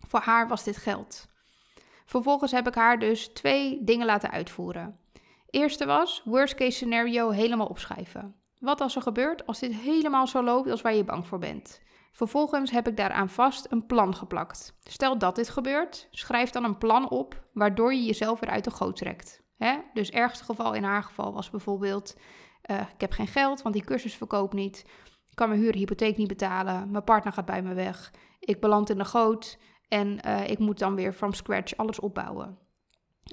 Voor 0.06 0.20
haar 0.20 0.48
was 0.48 0.64
dit 0.64 0.76
geld. 0.76 1.28
Vervolgens 2.06 2.52
heb 2.52 2.66
ik 2.66 2.74
haar 2.74 2.98
dus 2.98 3.28
twee 3.28 3.84
dingen 3.84 4.06
laten 4.06 4.30
uitvoeren. 4.30 4.98
Eerste 5.50 5.86
was 5.86 6.22
worst 6.24 6.54
case 6.54 6.70
scenario 6.70 7.30
helemaal 7.30 7.66
opschrijven. 7.66 8.34
Wat 8.58 8.80
als 8.80 8.96
er 8.96 9.02
gebeurt 9.02 9.46
als 9.46 9.58
dit 9.58 9.74
helemaal 9.74 10.26
zo 10.26 10.42
loopt 10.42 10.70
als 10.70 10.82
waar 10.82 10.94
je 10.94 11.04
bang 11.04 11.26
voor 11.26 11.38
bent? 11.38 11.82
Vervolgens 12.12 12.70
heb 12.70 12.88
ik 12.88 12.96
daaraan 12.96 13.28
vast 13.28 13.66
een 13.70 13.86
plan 13.86 14.14
geplakt. 14.14 14.74
Stel 14.82 15.18
dat 15.18 15.36
dit 15.36 15.48
gebeurt, 15.48 16.08
schrijf 16.10 16.50
dan 16.50 16.64
een 16.64 16.78
plan 16.78 17.10
op 17.10 17.42
waardoor 17.52 17.94
je 17.94 18.04
jezelf 18.04 18.40
weer 18.40 18.50
uit 18.50 18.64
de 18.64 18.70
goot 18.70 18.96
trekt. 18.96 19.42
Hè? 19.56 19.76
Dus 19.92 20.10
ergste 20.10 20.44
geval 20.44 20.74
in 20.74 20.84
haar 20.84 21.02
geval 21.02 21.32
was 21.32 21.50
bijvoorbeeld: 21.50 22.16
uh, 22.70 22.80
ik 22.80 23.00
heb 23.00 23.12
geen 23.12 23.26
geld, 23.26 23.62
want 23.62 23.74
die 23.74 23.84
cursus 23.84 24.14
verkoopt 24.14 24.52
niet. 24.52 24.84
Ik 25.30 25.34
kan 25.34 25.48
mijn 25.48 25.60
huurhypotheek 25.60 26.16
niet 26.16 26.28
betalen. 26.28 26.90
Mijn 26.90 27.04
partner 27.04 27.32
gaat 27.32 27.44
bij 27.44 27.62
me 27.62 27.74
weg. 27.74 28.12
Ik 28.40 28.60
beland 28.60 28.90
in 28.90 28.98
de 28.98 29.04
goot. 29.04 29.58
En 29.88 30.18
uh, 30.26 30.48
ik 30.48 30.58
moet 30.58 30.78
dan 30.78 30.94
weer 30.94 31.12
from 31.12 31.32
scratch 31.32 31.76
alles 31.76 32.00
opbouwen. 32.00 32.58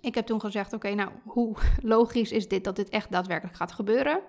Ik 0.02 0.16
heb 0.16 0.26
toen 0.26 0.40
gezegd: 0.40 0.74
Oké, 0.74 0.94
nou, 0.94 1.10
hoe 1.24 1.56
logisch 1.82 2.32
is 2.32 2.48
dit 2.48 2.64
dat 2.64 2.76
dit 2.76 2.90
echt 2.90 3.12
daadwerkelijk 3.12 3.58
gaat 3.58 3.72
gebeuren? 3.72 4.22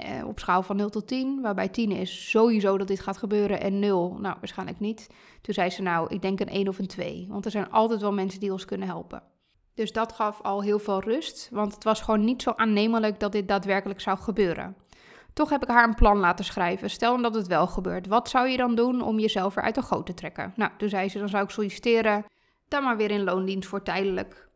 Eh, 0.00 0.26
op 0.26 0.38
schaal 0.38 0.62
van 0.62 0.76
0 0.76 0.88
tot 0.88 1.06
10, 1.06 1.40
waarbij 1.40 1.68
10 1.68 1.90
is 1.90 2.30
sowieso 2.30 2.78
dat 2.78 2.88
dit 2.88 3.00
gaat 3.00 3.16
gebeuren 3.16 3.60
en 3.60 3.78
0, 3.78 4.16
nou 4.20 4.36
waarschijnlijk 4.38 4.80
niet. 4.80 5.10
Toen 5.40 5.54
zei 5.54 5.70
ze 5.70 5.82
nou, 5.82 6.14
ik 6.14 6.22
denk 6.22 6.40
een 6.40 6.48
1 6.48 6.68
of 6.68 6.78
een 6.78 6.86
2, 6.86 7.26
want 7.28 7.44
er 7.44 7.50
zijn 7.50 7.70
altijd 7.70 8.00
wel 8.00 8.12
mensen 8.12 8.40
die 8.40 8.52
ons 8.52 8.64
kunnen 8.64 8.88
helpen. 8.88 9.22
Dus 9.74 9.92
dat 9.92 10.12
gaf 10.12 10.40
al 10.42 10.62
heel 10.62 10.78
veel 10.78 11.00
rust, 11.00 11.48
want 11.52 11.74
het 11.74 11.84
was 11.84 12.00
gewoon 12.00 12.24
niet 12.24 12.42
zo 12.42 12.52
aannemelijk 12.56 13.20
dat 13.20 13.32
dit 13.32 13.48
daadwerkelijk 13.48 14.00
zou 14.00 14.18
gebeuren. 14.18 14.76
Toch 15.32 15.50
heb 15.50 15.62
ik 15.62 15.68
haar 15.68 15.88
een 15.88 15.94
plan 15.94 16.18
laten 16.18 16.44
schrijven. 16.44 16.90
Stel 16.90 17.22
dat 17.22 17.34
het 17.34 17.46
wel 17.46 17.66
gebeurt. 17.66 18.06
Wat 18.06 18.28
zou 18.28 18.48
je 18.48 18.56
dan 18.56 18.74
doen 18.74 19.02
om 19.02 19.18
jezelf 19.18 19.56
eruit 19.56 19.74
de 19.74 19.82
goot 19.82 20.06
te 20.06 20.14
trekken? 20.14 20.52
Nou, 20.56 20.70
toen 20.76 20.88
zei 20.88 21.08
ze, 21.08 21.18
dan 21.18 21.28
zou 21.28 21.44
ik 21.44 21.50
solliciteren. 21.50 22.24
Dan 22.68 22.82
maar 22.82 22.96
weer 22.96 23.10
in 23.10 23.24
loondienst 23.24 23.68
voor 23.68 23.82
tijdelijk. 23.82 24.48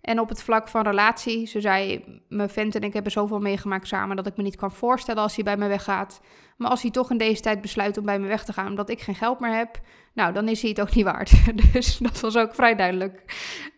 En 0.00 0.20
op 0.20 0.28
het 0.28 0.42
vlak 0.42 0.68
van 0.68 0.82
relatie, 0.82 1.46
ze 1.46 1.60
zei, 1.60 2.04
mijn 2.28 2.50
vent 2.50 2.74
en 2.74 2.82
ik 2.82 2.92
hebben 2.92 3.12
zoveel 3.12 3.38
meegemaakt 3.38 3.86
samen 3.86 4.16
dat 4.16 4.26
ik 4.26 4.36
me 4.36 4.42
niet 4.42 4.56
kan 4.56 4.72
voorstellen 4.72 5.22
als 5.22 5.34
hij 5.34 5.44
bij 5.44 5.56
me 5.56 5.68
weggaat. 5.68 6.20
Maar 6.56 6.70
als 6.70 6.82
hij 6.82 6.90
toch 6.90 7.10
in 7.10 7.18
deze 7.18 7.42
tijd 7.42 7.60
besluit 7.60 7.98
om 7.98 8.04
bij 8.04 8.18
me 8.18 8.26
weg 8.26 8.44
te 8.44 8.52
gaan 8.52 8.66
omdat 8.66 8.88
ik 8.88 9.00
geen 9.00 9.14
geld 9.14 9.40
meer 9.40 9.54
heb, 9.54 9.80
nou 10.12 10.32
dan 10.32 10.48
is 10.48 10.60
hij 10.60 10.70
het 10.70 10.80
ook 10.80 10.94
niet 10.94 11.04
waard. 11.04 11.32
dus 11.72 11.98
dat 11.98 12.20
was 12.20 12.36
ook 12.36 12.54
vrij 12.54 12.74
duidelijk. 12.74 13.24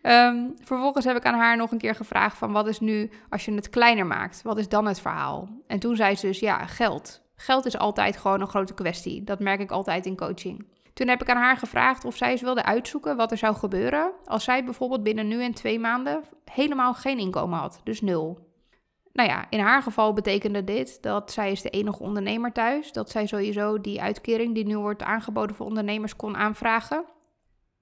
Ehm, 0.02 0.36
vervolgens 0.62 1.04
heb 1.04 1.16
ik 1.16 1.24
aan 1.24 1.38
haar 1.38 1.56
nog 1.56 1.70
een 1.72 1.78
keer 1.78 1.94
gevraagd 1.94 2.38
van 2.38 2.52
wat 2.52 2.68
is 2.68 2.80
nu 2.80 3.10
als 3.28 3.44
je 3.44 3.54
het 3.54 3.70
kleiner 3.70 4.06
maakt, 4.06 4.42
wat 4.42 4.58
is 4.58 4.68
dan 4.68 4.86
het 4.86 5.00
verhaal? 5.00 5.48
En 5.66 5.78
toen 5.78 5.96
zei 5.96 6.14
ze 6.16 6.26
dus 6.26 6.38
ja, 6.38 6.66
geld. 6.66 7.22
Geld 7.36 7.66
is 7.66 7.78
altijd 7.78 8.16
gewoon 8.16 8.40
een 8.40 8.46
grote 8.46 8.74
kwestie. 8.74 9.24
Dat 9.24 9.40
merk 9.40 9.60
ik 9.60 9.70
altijd 9.70 10.06
in 10.06 10.16
coaching. 10.16 10.66
Toen 10.92 11.08
heb 11.08 11.22
ik 11.22 11.30
aan 11.30 11.36
haar 11.36 11.56
gevraagd 11.56 12.04
of 12.04 12.16
zij 12.16 12.30
eens 12.30 12.40
wilde 12.40 12.64
uitzoeken 12.64 13.16
wat 13.16 13.30
er 13.30 13.38
zou 13.38 13.54
gebeuren 13.54 14.12
als 14.24 14.44
zij 14.44 14.64
bijvoorbeeld 14.64 15.02
binnen 15.02 15.28
nu 15.28 15.42
en 15.42 15.54
twee 15.54 15.78
maanden 15.78 16.24
helemaal 16.44 16.94
geen 16.94 17.18
inkomen 17.18 17.58
had, 17.58 17.80
dus 17.84 18.00
nul. 18.00 18.52
Nou 19.14 19.28
ja, 19.28 19.46
in 19.50 19.60
haar 19.60 19.82
geval 19.82 20.12
betekende 20.12 20.64
dit 20.64 21.02
dat 21.02 21.32
zij 21.32 21.50
is 21.50 21.62
de 21.62 21.70
enige 21.70 22.02
ondernemer 22.02 22.52
thuis, 22.52 22.92
dat 22.92 23.10
zij 23.10 23.26
sowieso 23.26 23.80
die 23.80 24.02
uitkering 24.02 24.54
die 24.54 24.66
nu 24.66 24.78
wordt 24.78 25.02
aangeboden 25.02 25.56
voor 25.56 25.66
ondernemers 25.66 26.16
kon 26.16 26.36
aanvragen, 26.36 27.04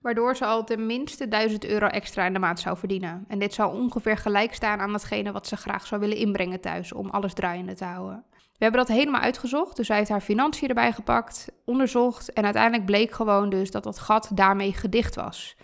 waardoor 0.00 0.36
ze 0.36 0.44
al 0.44 0.64
tenminste 0.64 1.28
1000 1.28 1.64
euro 1.64 1.86
extra 1.86 2.26
in 2.26 2.32
de 2.32 2.38
maand 2.38 2.60
zou 2.60 2.76
verdienen. 2.76 3.24
En 3.28 3.38
dit 3.38 3.54
zou 3.54 3.74
ongeveer 3.74 4.16
gelijk 4.16 4.54
staan 4.54 4.80
aan 4.80 4.92
datgene 4.92 5.32
wat 5.32 5.46
ze 5.46 5.56
graag 5.56 5.86
zou 5.86 6.00
willen 6.00 6.16
inbrengen 6.16 6.60
thuis 6.60 6.92
om 6.92 7.10
alles 7.10 7.34
draaiende 7.34 7.74
te 7.74 7.84
houden. 7.84 8.24
We 8.32 8.68
hebben 8.68 8.86
dat 8.86 8.96
helemaal 8.96 9.20
uitgezocht. 9.20 9.76
Dus 9.76 9.86
zij 9.86 9.96
heeft 9.96 10.08
haar 10.08 10.20
financiën 10.20 10.68
erbij 10.68 10.92
gepakt, 10.92 11.52
onderzocht. 11.64 12.32
En 12.32 12.44
uiteindelijk 12.44 12.86
bleek 12.86 13.10
gewoon 13.10 13.50
dus 13.50 13.70
dat 13.70 13.84
dat 13.84 13.98
gat 13.98 14.30
daarmee 14.34 14.72
gedicht 14.72 15.14
was. 15.14 15.56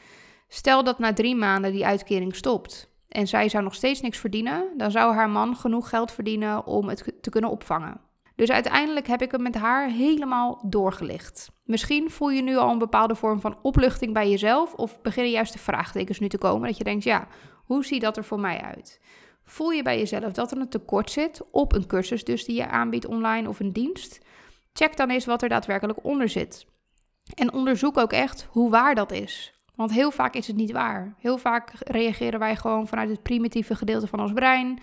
Stel 0.48 0.84
dat 0.84 0.98
na 0.98 1.12
drie 1.12 1.36
maanden 1.36 1.72
die 1.72 1.86
uitkering 1.86 2.36
stopt 2.36 2.88
en 3.08 3.26
zij 3.26 3.48
zou 3.48 3.64
nog 3.64 3.74
steeds 3.74 4.00
niks 4.00 4.18
verdienen, 4.18 4.64
dan 4.76 4.90
zou 4.90 5.14
haar 5.14 5.30
man 5.30 5.56
genoeg 5.56 5.88
geld 5.88 6.12
verdienen 6.12 6.66
om 6.66 6.88
het 6.88 7.12
te 7.20 7.30
kunnen 7.30 7.50
opvangen. 7.50 8.00
Dus 8.36 8.50
uiteindelijk 8.50 9.06
heb 9.06 9.22
ik 9.22 9.30
het 9.30 9.40
met 9.40 9.54
haar 9.54 9.88
helemaal 9.88 10.60
doorgelicht. 10.66 11.50
Misschien 11.64 12.10
voel 12.10 12.30
je 12.30 12.42
nu 12.42 12.56
al 12.56 12.70
een 12.70 12.78
bepaalde 12.78 13.14
vorm 13.14 13.40
van 13.40 13.58
opluchting 13.62 14.12
bij 14.12 14.30
jezelf, 14.30 14.74
of 14.74 15.00
beginnen 15.00 15.32
juist 15.32 15.52
de 15.52 15.58
vraagtekens 15.58 16.18
nu 16.18 16.28
te 16.28 16.38
komen. 16.38 16.68
Dat 16.68 16.76
je 16.76 16.84
denkt: 16.84 17.04
ja, 17.04 17.28
hoe 17.64 17.84
ziet 17.84 18.00
dat 18.00 18.16
er 18.16 18.24
voor 18.24 18.40
mij 18.40 18.60
uit? 18.60 19.00
Voel 19.44 19.70
je 19.70 19.82
bij 19.82 19.98
jezelf 19.98 20.32
dat 20.32 20.50
er 20.50 20.58
een 20.58 20.68
tekort 20.68 21.10
zit 21.10 21.42
op 21.50 21.74
een 21.74 21.86
cursus 21.86 22.24
dus 22.24 22.44
die 22.44 22.56
je 22.56 22.68
aanbiedt 22.68 23.06
online 23.06 23.48
of 23.48 23.60
een 23.60 23.72
dienst? 23.72 24.18
Check 24.72 24.96
dan 24.96 25.10
eens 25.10 25.24
wat 25.24 25.42
er 25.42 25.48
daadwerkelijk 25.48 26.04
onder 26.04 26.28
zit. 26.28 26.66
En 27.34 27.52
onderzoek 27.52 27.98
ook 27.98 28.12
echt 28.12 28.46
hoe 28.50 28.70
waar 28.70 28.94
dat 28.94 29.12
is. 29.12 29.57
Want 29.78 29.92
heel 29.92 30.10
vaak 30.10 30.34
is 30.34 30.46
het 30.46 30.56
niet 30.56 30.72
waar. 30.72 31.14
Heel 31.18 31.38
vaak 31.38 31.72
reageren 31.78 32.38
wij 32.38 32.56
gewoon 32.56 32.86
vanuit 32.86 33.08
het 33.08 33.22
primitieve 33.22 33.74
gedeelte 33.74 34.06
van 34.06 34.20
ons 34.20 34.32
brein. 34.32 34.78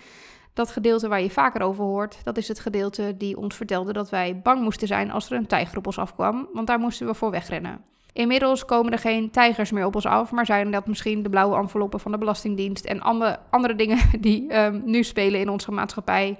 Dat 0.53 0.71
gedeelte 0.71 1.07
waar 1.07 1.21
je 1.21 1.29
vaker 1.29 1.61
over 1.61 1.83
hoort, 1.83 2.17
dat 2.23 2.37
is 2.37 2.47
het 2.47 2.59
gedeelte 2.59 3.17
die 3.17 3.37
ons 3.37 3.55
vertelde 3.55 3.93
dat 3.93 4.09
wij 4.09 4.39
bang 4.43 4.61
moesten 4.61 4.87
zijn 4.87 5.11
als 5.11 5.29
er 5.29 5.37
een 5.37 5.47
tijger 5.47 5.77
op 5.77 5.85
ons 5.85 5.97
afkwam, 5.97 6.47
want 6.53 6.67
daar 6.67 6.79
moesten 6.79 7.07
we 7.07 7.13
voor 7.13 7.31
wegrennen. 7.31 7.81
Inmiddels 8.13 8.65
komen 8.65 8.91
er 8.91 8.99
geen 8.99 9.31
tijgers 9.31 9.71
meer 9.71 9.85
op 9.85 9.95
ons 9.95 10.05
af, 10.05 10.31
maar 10.31 10.45
zijn 10.45 10.71
dat 10.71 10.87
misschien 10.87 11.23
de 11.23 11.29
blauwe 11.29 11.57
enveloppen 11.57 11.99
van 11.99 12.11
de 12.11 12.17
Belastingdienst 12.17 12.85
en 12.85 13.01
andere, 13.01 13.39
andere 13.49 13.75
dingen 13.75 13.99
die 14.19 14.57
um, 14.57 14.81
nu 14.85 15.03
spelen 15.03 15.39
in 15.39 15.49
onze 15.49 15.71
maatschappij, 15.71 16.37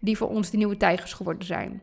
die 0.00 0.16
voor 0.16 0.28
ons 0.28 0.50
de 0.50 0.56
nieuwe 0.56 0.76
tijgers 0.76 1.12
geworden 1.12 1.46
zijn. 1.46 1.82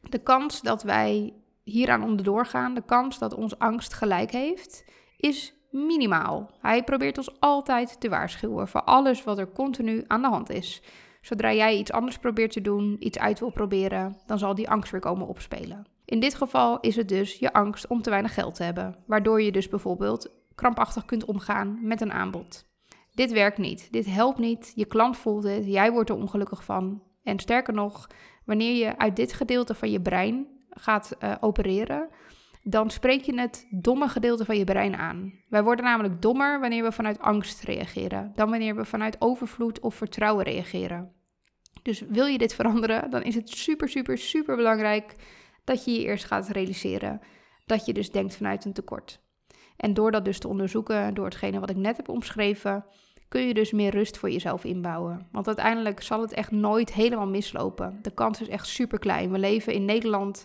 De 0.00 0.18
kans 0.18 0.62
dat 0.62 0.82
wij 0.82 1.32
hieraan 1.62 2.02
onderdoor 2.02 2.46
gaan, 2.46 2.74
de 2.74 2.84
kans 2.86 3.18
dat 3.18 3.34
ons 3.34 3.58
angst 3.58 3.94
gelijk 3.94 4.30
heeft, 4.30 4.84
is 5.24 5.54
minimaal. 5.70 6.50
Hij 6.60 6.84
probeert 6.84 7.18
ons 7.18 7.40
altijd 7.40 8.00
te 8.00 8.08
waarschuwen 8.08 8.68
voor 8.68 8.82
alles 8.82 9.24
wat 9.24 9.38
er 9.38 9.52
continu 9.52 10.04
aan 10.06 10.22
de 10.22 10.28
hand 10.28 10.50
is. 10.50 10.82
Zodra 11.20 11.52
jij 11.52 11.76
iets 11.76 11.92
anders 11.92 12.18
probeert 12.18 12.52
te 12.52 12.60
doen, 12.60 12.96
iets 12.98 13.18
uit 13.18 13.40
wil 13.40 13.50
proberen, 13.50 14.16
dan 14.26 14.38
zal 14.38 14.54
die 14.54 14.70
angst 14.70 14.90
weer 14.90 15.00
komen 15.00 15.26
opspelen. 15.26 15.86
In 16.04 16.20
dit 16.20 16.34
geval 16.34 16.80
is 16.80 16.96
het 16.96 17.08
dus 17.08 17.38
je 17.38 17.52
angst 17.52 17.86
om 17.86 18.02
te 18.02 18.10
weinig 18.10 18.34
geld 18.34 18.54
te 18.54 18.62
hebben, 18.62 18.96
waardoor 19.06 19.42
je 19.42 19.52
dus 19.52 19.68
bijvoorbeeld 19.68 20.34
krampachtig 20.54 21.04
kunt 21.04 21.24
omgaan 21.24 21.78
met 21.82 22.00
een 22.00 22.12
aanbod. 22.12 22.66
Dit 23.14 23.32
werkt 23.32 23.58
niet, 23.58 23.92
dit 23.92 24.06
helpt 24.06 24.38
niet, 24.38 24.72
je 24.74 24.84
klant 24.84 25.16
voelt 25.16 25.44
het, 25.44 25.66
jij 25.66 25.92
wordt 25.92 26.10
er 26.10 26.16
ongelukkig 26.16 26.64
van. 26.64 27.02
En 27.22 27.38
sterker 27.38 27.74
nog, 27.74 28.06
wanneer 28.44 28.74
je 28.74 28.98
uit 28.98 29.16
dit 29.16 29.32
gedeelte 29.32 29.74
van 29.74 29.90
je 29.90 30.00
brein 30.00 30.46
gaat 30.70 31.16
uh, 31.20 31.34
opereren, 31.40 32.08
dan 32.64 32.90
spreek 32.90 33.22
je 33.22 33.40
het 33.40 33.66
domme 33.70 34.08
gedeelte 34.08 34.44
van 34.44 34.56
je 34.56 34.64
brein 34.64 34.96
aan. 34.96 35.32
Wij 35.48 35.62
worden 35.62 35.84
namelijk 35.84 36.22
dommer 36.22 36.60
wanneer 36.60 36.82
we 36.82 36.92
vanuit 36.92 37.20
angst 37.20 37.62
reageren, 37.62 38.32
dan 38.34 38.50
wanneer 38.50 38.76
we 38.76 38.84
vanuit 38.84 39.16
overvloed 39.18 39.80
of 39.80 39.94
vertrouwen 39.94 40.44
reageren. 40.44 41.12
Dus 41.82 42.00
wil 42.00 42.26
je 42.26 42.38
dit 42.38 42.54
veranderen, 42.60 43.10
dan 43.10 43.22
is 43.22 43.34
het 43.34 43.48
super, 43.48 43.88
super, 43.88 44.18
super 44.18 44.56
belangrijk 44.56 45.14
dat 45.64 45.84
je 45.84 45.92
je 45.92 46.04
eerst 46.04 46.24
gaat 46.24 46.48
realiseren 46.48 47.20
dat 47.66 47.86
je 47.86 47.92
dus 47.92 48.10
denkt 48.10 48.36
vanuit 48.36 48.64
een 48.64 48.72
tekort. 48.72 49.20
En 49.76 49.94
door 49.94 50.10
dat 50.10 50.24
dus 50.24 50.38
te 50.38 50.48
onderzoeken, 50.48 51.14
door 51.14 51.24
hetgene 51.24 51.60
wat 51.60 51.70
ik 51.70 51.76
net 51.76 51.96
heb 51.96 52.08
omschreven, 52.08 52.84
kun 53.28 53.46
je 53.46 53.54
dus 53.54 53.72
meer 53.72 53.90
rust 53.90 54.18
voor 54.18 54.30
jezelf 54.30 54.64
inbouwen. 54.64 55.28
Want 55.32 55.46
uiteindelijk 55.46 56.02
zal 56.02 56.20
het 56.20 56.32
echt 56.32 56.50
nooit 56.50 56.92
helemaal 56.92 57.26
mislopen. 57.26 57.98
De 58.02 58.10
kans 58.10 58.40
is 58.40 58.48
echt 58.48 58.66
super 58.66 58.98
klein. 58.98 59.30
We 59.30 59.38
leven 59.38 59.72
in 59.72 59.84
Nederland, 59.84 60.44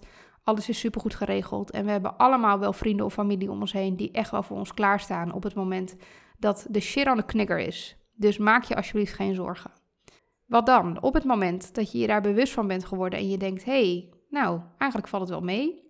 alles 0.49 0.69
is 0.69 0.79
super 0.79 1.01
goed 1.01 1.15
geregeld. 1.15 1.71
En 1.71 1.85
we 1.85 1.91
hebben 1.91 2.17
allemaal 2.17 2.59
wel 2.59 2.73
vrienden 2.73 3.05
of 3.05 3.13
familie 3.13 3.51
om 3.51 3.59
ons 3.59 3.71
heen 3.71 3.95
die 3.95 4.11
echt 4.11 4.31
wel 4.31 4.43
voor 4.43 4.57
ons 4.57 4.73
klaarstaan 4.73 5.33
op 5.33 5.43
het 5.43 5.55
moment 5.55 5.95
dat 6.37 6.67
de 6.69 6.79
shit 6.79 7.05
aan 7.05 7.17
de 7.17 7.25
knikker 7.25 7.59
is. 7.59 7.97
Dus 8.15 8.37
maak 8.37 8.63
je 8.63 8.75
alsjeblieft 8.75 9.13
geen 9.13 9.35
zorgen. 9.35 9.71
Wat 10.45 10.65
dan? 10.65 11.01
Op 11.01 11.13
het 11.13 11.23
moment 11.23 11.75
dat 11.75 11.91
je 11.91 11.97
je 11.97 12.07
daar 12.07 12.21
bewust 12.21 12.53
van 12.53 12.67
bent 12.67 12.85
geworden 12.85 13.19
en 13.19 13.29
je 13.29 13.37
denkt: 13.37 13.65
hé, 13.65 13.71
hey, 13.71 14.09
nou, 14.29 14.61
eigenlijk 14.77 15.09
valt 15.09 15.21
het 15.21 15.31
wel 15.31 15.41
mee. 15.41 15.87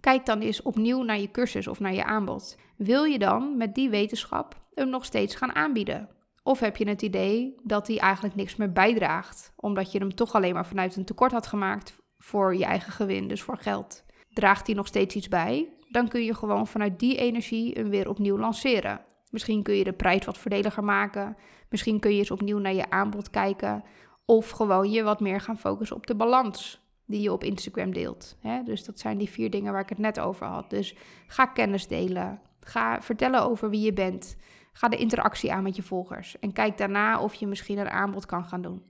Kijk 0.00 0.26
dan 0.26 0.40
eens 0.40 0.62
opnieuw 0.62 1.02
naar 1.02 1.18
je 1.18 1.30
cursus 1.30 1.66
of 1.66 1.80
naar 1.80 1.94
je 1.94 2.04
aanbod. 2.04 2.58
Wil 2.76 3.04
je 3.04 3.18
dan 3.18 3.56
met 3.56 3.74
die 3.74 3.90
wetenschap 3.90 4.60
hem 4.74 4.88
nog 4.88 5.04
steeds 5.04 5.34
gaan 5.34 5.54
aanbieden? 5.54 6.08
Of 6.42 6.60
heb 6.60 6.76
je 6.76 6.88
het 6.88 7.02
idee 7.02 7.54
dat 7.62 7.86
hij 7.86 7.98
eigenlijk 7.98 8.34
niks 8.34 8.56
meer 8.56 8.72
bijdraagt, 8.72 9.52
omdat 9.56 9.92
je 9.92 9.98
hem 9.98 10.14
toch 10.14 10.34
alleen 10.34 10.54
maar 10.54 10.66
vanuit 10.66 10.96
een 10.96 11.04
tekort 11.04 11.32
had 11.32 11.46
gemaakt 11.46 11.99
voor 12.22 12.56
je 12.56 12.64
eigen 12.64 12.92
gewin, 12.92 13.28
dus 13.28 13.42
voor 13.42 13.56
geld? 13.56 14.04
Draagt 14.32 14.66
hij 14.66 14.76
nog 14.76 14.86
steeds 14.86 15.14
iets 15.14 15.28
bij? 15.28 15.68
Dan 15.88 16.08
kun 16.08 16.24
je 16.24 16.34
gewoon 16.34 16.66
vanuit 16.66 16.98
die 16.98 17.16
energie 17.16 17.72
hem 17.72 17.90
weer 17.90 18.08
opnieuw 18.08 18.38
lanceren. 18.38 19.00
Misschien 19.30 19.62
kun 19.62 19.74
je 19.74 19.84
de 19.84 19.92
prijs 19.92 20.24
wat 20.24 20.38
voordeliger 20.38 20.84
maken. 20.84 21.36
Misschien 21.68 22.00
kun 22.00 22.12
je 22.12 22.18
eens 22.18 22.30
opnieuw 22.30 22.58
naar 22.58 22.74
je 22.74 22.90
aanbod 22.90 23.30
kijken. 23.30 23.84
Of 24.24 24.50
gewoon 24.50 24.90
je 24.90 25.02
wat 25.02 25.20
meer 25.20 25.40
gaan 25.40 25.58
focussen 25.58 25.96
op 25.96 26.06
de 26.06 26.14
balans 26.14 26.80
die 27.06 27.20
je 27.20 27.32
op 27.32 27.44
Instagram 27.44 27.92
deelt. 27.92 28.36
Dus 28.64 28.84
dat 28.84 28.98
zijn 28.98 29.18
die 29.18 29.30
vier 29.30 29.50
dingen 29.50 29.72
waar 29.72 29.82
ik 29.82 29.88
het 29.88 29.98
net 29.98 30.20
over 30.20 30.46
had. 30.46 30.70
Dus 30.70 30.94
ga 31.26 31.46
kennis 31.46 31.86
delen. 31.86 32.40
Ga 32.60 33.02
vertellen 33.02 33.42
over 33.42 33.70
wie 33.70 33.80
je 33.80 33.92
bent. 33.92 34.36
Ga 34.72 34.88
de 34.88 34.96
interactie 34.96 35.52
aan 35.52 35.62
met 35.62 35.76
je 35.76 35.82
volgers. 35.82 36.38
En 36.38 36.52
kijk 36.52 36.78
daarna 36.78 37.20
of 37.20 37.34
je 37.34 37.46
misschien 37.46 37.78
een 37.78 37.90
aanbod 37.90 38.26
kan 38.26 38.44
gaan 38.44 38.62
doen. 38.62 38.82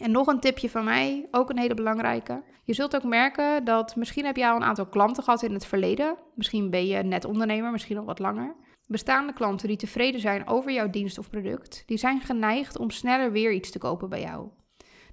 En 0.00 0.10
nog 0.10 0.26
een 0.26 0.40
tipje 0.40 0.70
van 0.70 0.84
mij, 0.84 1.28
ook 1.30 1.50
een 1.50 1.58
hele 1.58 1.74
belangrijke. 1.74 2.42
Je 2.64 2.74
zult 2.74 2.96
ook 2.96 3.04
merken 3.04 3.64
dat 3.64 3.96
misschien 3.96 4.24
heb 4.24 4.36
jij 4.36 4.50
al 4.50 4.56
een 4.56 4.64
aantal 4.64 4.86
klanten 4.86 5.22
gehad 5.22 5.42
in 5.42 5.52
het 5.52 5.66
verleden. 5.66 6.16
Misschien 6.34 6.70
ben 6.70 6.86
je 6.86 7.02
net 7.02 7.24
ondernemer, 7.24 7.70
misschien 7.70 7.98
al 7.98 8.04
wat 8.04 8.18
langer. 8.18 8.56
Bestaande 8.86 9.32
klanten 9.32 9.68
die 9.68 9.76
tevreden 9.76 10.20
zijn 10.20 10.48
over 10.48 10.72
jouw 10.72 10.90
dienst 10.90 11.18
of 11.18 11.30
product, 11.30 11.82
die 11.86 11.96
zijn 11.96 12.20
geneigd 12.20 12.78
om 12.78 12.90
sneller 12.90 13.32
weer 13.32 13.52
iets 13.52 13.70
te 13.70 13.78
kopen 13.78 14.08
bij 14.08 14.20
jou. 14.20 14.48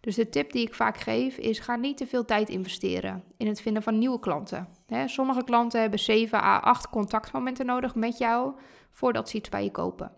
Dus 0.01 0.15
de 0.15 0.29
tip 0.29 0.51
die 0.51 0.65
ik 0.67 0.75
vaak 0.75 0.97
geef 0.97 1.37
is: 1.37 1.59
ga 1.59 1.75
niet 1.75 1.97
te 1.97 2.07
veel 2.07 2.25
tijd 2.25 2.49
investeren 2.49 3.23
in 3.37 3.47
het 3.47 3.61
vinden 3.61 3.83
van 3.83 3.97
nieuwe 3.97 4.19
klanten. 4.19 4.67
sommige 5.05 5.43
klanten 5.43 5.81
hebben 5.81 5.99
7 5.99 6.39
à 6.39 6.59
8 6.59 6.89
contactmomenten 6.89 7.65
nodig 7.65 7.95
met 7.95 8.17
jou 8.17 8.55
voordat 8.91 9.29
ze 9.29 9.37
iets 9.37 9.49
bij 9.49 9.63
je 9.63 9.71
kopen. 9.71 10.11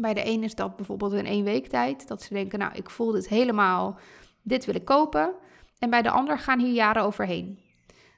Bij 0.00 0.14
de 0.14 0.26
een 0.26 0.42
is 0.42 0.54
dat 0.54 0.76
bijvoorbeeld 0.76 1.12
in 1.12 1.26
één 1.26 1.44
week 1.44 1.66
tijd, 1.66 2.08
dat 2.08 2.22
ze 2.22 2.34
denken: 2.34 2.58
Nou, 2.58 2.72
ik 2.74 2.90
voel 2.90 3.12
dit 3.12 3.28
helemaal, 3.28 3.98
dit 4.42 4.64
wil 4.64 4.74
ik 4.74 4.84
kopen. 4.84 5.32
En 5.78 5.90
bij 5.90 6.02
de 6.02 6.10
ander 6.10 6.38
gaan 6.38 6.60
hier 6.60 6.72
jaren 6.72 7.02
overheen. 7.02 7.58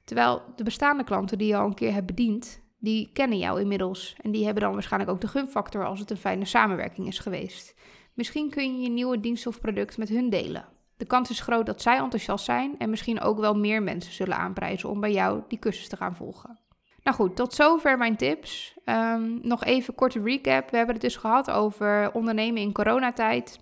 Terwijl 0.04 0.42
de 0.56 0.64
bestaande 0.64 1.04
klanten 1.04 1.38
die 1.38 1.46
je 1.46 1.56
al 1.56 1.66
een 1.66 1.74
keer 1.74 1.92
hebt 1.92 2.06
bediend, 2.06 2.60
die 2.78 3.10
kennen 3.12 3.38
jou 3.38 3.60
inmiddels. 3.60 4.16
En 4.22 4.30
die 4.30 4.44
hebben 4.44 4.62
dan 4.62 4.72
waarschijnlijk 4.72 5.12
ook 5.12 5.20
de 5.20 5.28
gunfactor 5.28 5.86
als 5.86 6.00
het 6.00 6.10
een 6.10 6.16
fijne 6.16 6.44
samenwerking 6.44 7.06
is 7.06 7.18
geweest. 7.18 7.74
Misschien 8.14 8.50
kun 8.50 8.76
je 8.76 8.82
je 8.82 8.90
nieuwe 8.90 9.20
dienst 9.20 9.46
of 9.46 9.60
product 9.60 9.98
met 9.98 10.08
hun 10.08 10.30
delen. 10.30 10.64
De 10.96 11.06
kans 11.06 11.30
is 11.30 11.40
groot 11.40 11.66
dat 11.66 11.82
zij 11.82 11.98
enthousiast 11.98 12.44
zijn 12.44 12.78
en 12.78 12.90
misschien 12.90 13.20
ook 13.20 13.38
wel 13.38 13.54
meer 13.54 13.82
mensen 13.82 14.12
zullen 14.12 14.36
aanprijzen 14.36 14.88
om 14.88 15.00
bij 15.00 15.12
jou 15.12 15.42
die 15.48 15.58
cursus 15.58 15.88
te 15.88 15.96
gaan 15.96 16.16
volgen. 16.16 16.58
Nou 17.04 17.16
goed, 17.16 17.36
tot 17.36 17.54
zover 17.54 17.98
mijn 17.98 18.16
tips. 18.16 18.78
Um, 18.84 19.38
nog 19.42 19.64
even 19.64 19.94
korte 19.94 20.20
recap. 20.22 20.70
We 20.70 20.76
hebben 20.76 20.94
het 20.94 21.04
dus 21.04 21.16
gehad 21.16 21.50
over 21.50 22.12
ondernemen 22.12 22.62
in 22.62 22.72
coronatijd. 22.72 23.58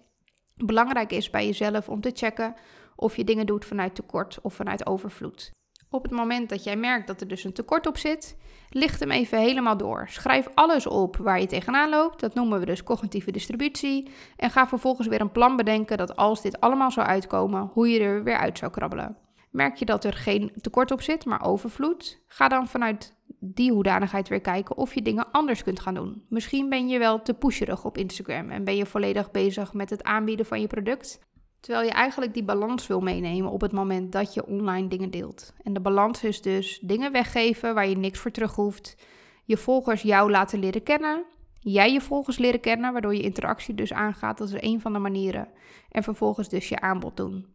Belangrijk 0.55 1.13
is 1.13 1.31
bij 1.31 1.47
jezelf 1.47 1.89
om 1.89 2.01
te 2.01 2.11
checken 2.15 2.55
of 2.97 3.17
je 3.17 3.25
dingen 3.25 3.47
doet 3.47 3.65
vanuit 3.65 3.95
tekort 3.95 4.39
of 4.43 4.55
vanuit 4.55 4.87
overvloed. 4.87 5.51
Op 5.91 6.03
het 6.03 6.13
moment 6.13 6.49
dat 6.49 6.65
jij 6.65 6.77
merkt 6.77 7.07
dat 7.07 7.21
er 7.21 7.29
dus 7.29 7.45
een 7.45 7.53
tekort 7.53 7.87
op 7.87 7.97
zit, 7.97 8.37
licht 8.69 9.01
hem 9.01 9.11
even 9.11 9.39
helemaal 9.39 9.77
door. 9.77 10.09
Schrijf 10.09 10.49
alles 10.55 10.87
op 10.87 11.17
waar 11.17 11.41
je 11.41 11.47
tegenaan 11.47 11.91
loopt. 11.91 12.21
Dat 12.21 12.35
noemen 12.35 12.61
we 12.61 12.67
dus 12.67 12.83
cognitieve 12.83 13.31
distributie. 13.31 14.11
En 14.37 14.51
ga 14.51 14.67
vervolgens 14.69 15.09
weer 15.09 15.21
een 15.21 15.33
plan 15.33 15.57
bedenken 15.57 15.97
dat 15.97 16.17
als 16.17 16.43
dit 16.43 16.61
allemaal 16.61 16.91
zou 16.91 17.07
uitkomen, 17.07 17.71
hoe 17.73 17.89
je 17.89 18.01
er 18.01 18.23
weer 18.23 18.39
uit 18.39 18.59
zou 18.59 18.71
krabbelen. 18.71 19.17
Merk 19.51 19.77
je 19.77 19.85
dat 19.85 20.05
er 20.05 20.13
geen 20.13 20.53
tekort 20.61 20.91
op 20.91 21.03
zit, 21.03 21.25
maar 21.25 21.45
overvloed? 21.45 22.23
Ga 22.27 22.49
dan 22.49 22.69
vanuit 22.69 23.17
die 23.39 23.73
hoedanigheid 23.73 24.29
weer 24.29 24.41
kijken 24.41 24.77
of 24.77 24.95
je 24.95 25.03
dingen 25.03 25.31
anders 25.31 25.63
kunt 25.63 25.81
gaan 25.81 25.95
doen. 25.95 26.23
Misschien 26.29 26.69
ben 26.69 26.89
je 26.89 26.99
wel 26.99 27.23
te 27.23 27.35
pusherig 27.35 27.85
op 27.85 27.99
Instagram 27.99 28.51
en 28.51 28.65
ben 28.65 28.77
je 28.77 28.87
volledig 28.87 29.31
bezig 29.31 29.73
met 29.73 29.91
het 29.91 30.03
aanbieden 30.03 30.47
van 30.47 30.61
je 30.61 30.67
product. 30.67 31.21
Terwijl 31.61 31.87
je 31.87 31.93
eigenlijk 31.93 32.35
die 32.35 32.45
balans 32.45 32.87
wil 32.87 33.01
meenemen 33.01 33.51
op 33.51 33.61
het 33.61 33.73
moment 33.73 34.13
dat 34.13 34.35
je 34.35 34.47
online 34.47 34.89
dingen 34.89 35.11
deelt. 35.11 35.53
En 35.63 35.73
de 35.73 35.81
balans 35.81 36.25
is 36.25 36.43
dus 36.43 36.79
dingen 36.83 37.13
weggeven 37.13 37.75
waar 37.75 37.89
je 37.89 37.97
niks 37.97 38.19
voor 38.19 38.31
terug 38.31 38.55
hoeft. 38.55 38.97
Je 39.45 39.57
volgers 39.57 40.03
jou 40.03 40.31
laten 40.31 40.59
leren 40.59 40.83
kennen. 40.83 41.25
Jij 41.59 41.93
je 41.93 42.01
volgers 42.01 42.39
leren 42.39 42.61
kennen, 42.61 42.93
waardoor 42.93 43.15
je 43.15 43.23
interactie 43.23 43.75
dus 43.75 43.93
aangaat. 43.93 44.39
Dat 44.39 44.49
is 44.49 44.63
een 44.63 44.81
van 44.81 44.93
de 44.93 44.99
manieren. 44.99 45.49
En 45.91 46.03
vervolgens 46.03 46.49
dus 46.49 46.69
je 46.69 46.81
aanbod 46.81 47.17
doen. 47.17 47.47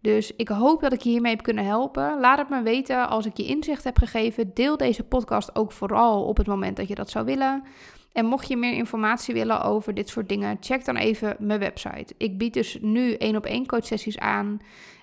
Dus 0.00 0.36
ik 0.36 0.48
hoop 0.48 0.80
dat 0.80 0.92
ik 0.92 1.00
je 1.00 1.10
hiermee 1.10 1.34
heb 1.34 1.42
kunnen 1.42 1.64
helpen. 1.64 2.20
Laat 2.20 2.38
het 2.38 2.48
me 2.48 2.62
weten 2.62 3.08
als 3.08 3.26
ik 3.26 3.36
je 3.36 3.44
inzicht 3.44 3.84
heb 3.84 3.98
gegeven. 3.98 4.54
Deel 4.54 4.76
deze 4.76 5.04
podcast 5.04 5.56
ook 5.56 5.72
vooral 5.72 6.24
op 6.24 6.36
het 6.36 6.46
moment 6.46 6.76
dat 6.76 6.88
je 6.88 6.94
dat 6.94 7.10
zou 7.10 7.24
willen. 7.24 7.62
En 8.12 8.26
mocht 8.26 8.48
je 8.48 8.56
meer 8.56 8.72
informatie 8.72 9.34
willen 9.34 9.62
over 9.62 9.94
dit 9.94 10.08
soort 10.08 10.28
dingen, 10.28 10.56
check 10.60 10.84
dan 10.84 10.96
even 10.96 11.36
mijn 11.38 11.58
website. 11.58 12.14
Ik 12.16 12.38
bied 12.38 12.54
dus 12.54 12.78
nu 12.80 13.14
één 13.14 13.36
op 13.36 13.46
één 13.46 13.66
coachsessies 13.66 14.18
aan. 14.18 14.58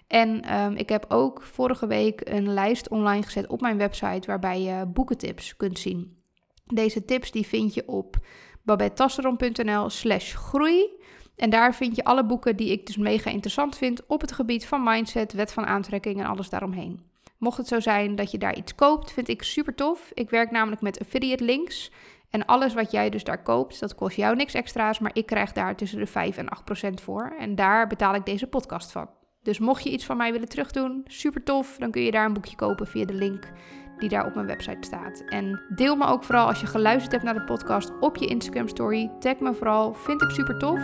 En 0.08 0.42
ehm, 0.42 0.74
ik 0.76 0.90
heb 0.90 1.06
ook 1.08 1.42
vorige 1.42 1.88
week 1.88 2.22
een 2.24 2.54
lijst 2.54 2.90
online 2.90 3.24
gezet 3.24 3.48
op 3.48 3.62
mijn 3.62 3.78
website 3.78 4.28
waarbij 4.28 4.62
je 4.62 4.86
boekentips 4.86 5.58
kunt 5.58 5.80
zien. 5.80 6.18
Deze 6.66 7.06
tips 7.06 7.32
die 7.32 7.48
vind 7.48 7.74
je 7.74 7.88
op 7.88 8.18
babettasseron.nl 8.64 9.90
slash 9.90 10.36
groei. 10.36 10.90
En 11.38 11.50
daar 11.50 11.76
vind 11.76 11.96
je 11.96 12.04
alle 12.04 12.26
boeken 12.26 12.56
die 12.56 12.72
ik 12.72 12.86
dus 12.86 12.98
mega 12.98 13.30
interessant 13.30 13.78
vind 13.78 14.06
op 14.08 14.22
het 14.22 14.32
gebied 14.32 14.66
van 14.66 14.84
mindset, 14.84 15.34
wet 15.34 15.54
van 15.54 15.66
aantrekking 15.66 16.20
en 16.20 16.26
alles 16.26 16.50
daaromheen. 16.50 17.02
Mocht 17.38 17.58
het 17.58 17.68
zo 17.68 17.80
zijn 17.80 18.16
dat 18.16 18.32
je 18.32 18.38
daar 18.38 18.56
iets 18.56 18.76
koopt, 18.76 19.12
vind 19.12 19.28
ik 19.28 19.44
super 19.44 19.76
tof. 19.76 20.12
Ik 20.14 20.30
werk 20.30 20.52
namelijk 20.52 20.82
met 20.82 21.00
affiliate 21.00 21.44
links. 21.44 21.92
En 22.30 22.46
alles 22.46 22.74
wat 22.74 22.92
jij 22.92 23.10
dus 23.10 23.24
daar 23.24 23.44
koopt, 23.44 23.80
dat 23.80 23.96
kost 23.96 24.16
jou 24.16 24.36
niks 24.36 24.54
extra's, 24.54 25.00
maar 25.00 25.12
ik 25.14 25.26
krijg 25.26 25.52
daar 25.52 25.76
tussen 25.76 26.00
de 26.00 26.08
5 26.08 26.38
en 26.38 26.50
8 26.50 26.66
procent 26.66 27.02
voor. 27.02 27.36
En 27.40 27.56
daar 27.56 27.88
betaal 27.88 28.16
ik 28.16 28.26
deze 28.26 28.48
podcast 28.48 28.92
van. 28.92 29.10
Dus 29.42 29.60
mocht 29.60 29.84
je 29.84 29.90
iets 29.90 30.06
van 30.06 30.18
mij 30.18 30.32
willen 30.32 30.50
terugdoen, 30.50 31.04
super 31.06 31.44
tof, 31.44 31.78
dan 31.78 31.92
kun 31.92 32.02
je 32.02 32.12
daar 32.12 32.26
een 32.26 32.34
boekje 32.34 32.56
kopen 32.56 32.88
via 32.88 33.06
de 33.06 33.14
link 33.14 33.52
die 33.98 34.10
daar 34.10 34.26
op 34.26 34.36
mijn 34.36 34.48
website 34.48 34.88
staat. 34.88 35.24
En 35.26 35.62
deel 35.70 35.96
me 35.96 36.06
ook 36.06 36.24
vooral 36.24 36.48
als 36.48 36.60
je 36.60 36.68
geluisterd 36.68 37.12
hebt 37.12 37.24
naar 37.24 37.34
de 37.34 37.44
podcast 37.44 37.92
op 38.00 38.18
je 38.18 38.28
Instagram 38.28 38.68
story. 38.68 39.12
Tag 39.20 39.40
me 39.40 39.54
vooral, 39.54 39.94
vind 39.94 40.22
ik 40.22 40.30
super 40.30 40.60
tof. 40.60 40.82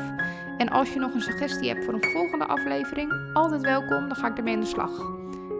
En 0.57 0.69
als 0.69 0.93
je 0.93 0.99
nog 0.99 1.13
een 1.13 1.21
suggestie 1.21 1.69
hebt 1.69 1.85
voor 1.85 1.93
een 1.93 2.03
volgende 2.03 2.45
aflevering, 2.45 3.11
altijd 3.33 3.61
welkom, 3.61 4.07
dan 4.07 4.15
ga 4.15 4.27
ik 4.27 4.37
ermee 4.37 4.53
aan 4.53 4.59
de 4.59 4.65
slag. 4.65 4.91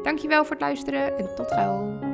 Dankjewel 0.04 0.42
voor 0.44 0.52
het 0.52 0.62
luisteren 0.62 1.18
en 1.18 1.36
tot 1.36 1.52
gauw. 1.52 2.13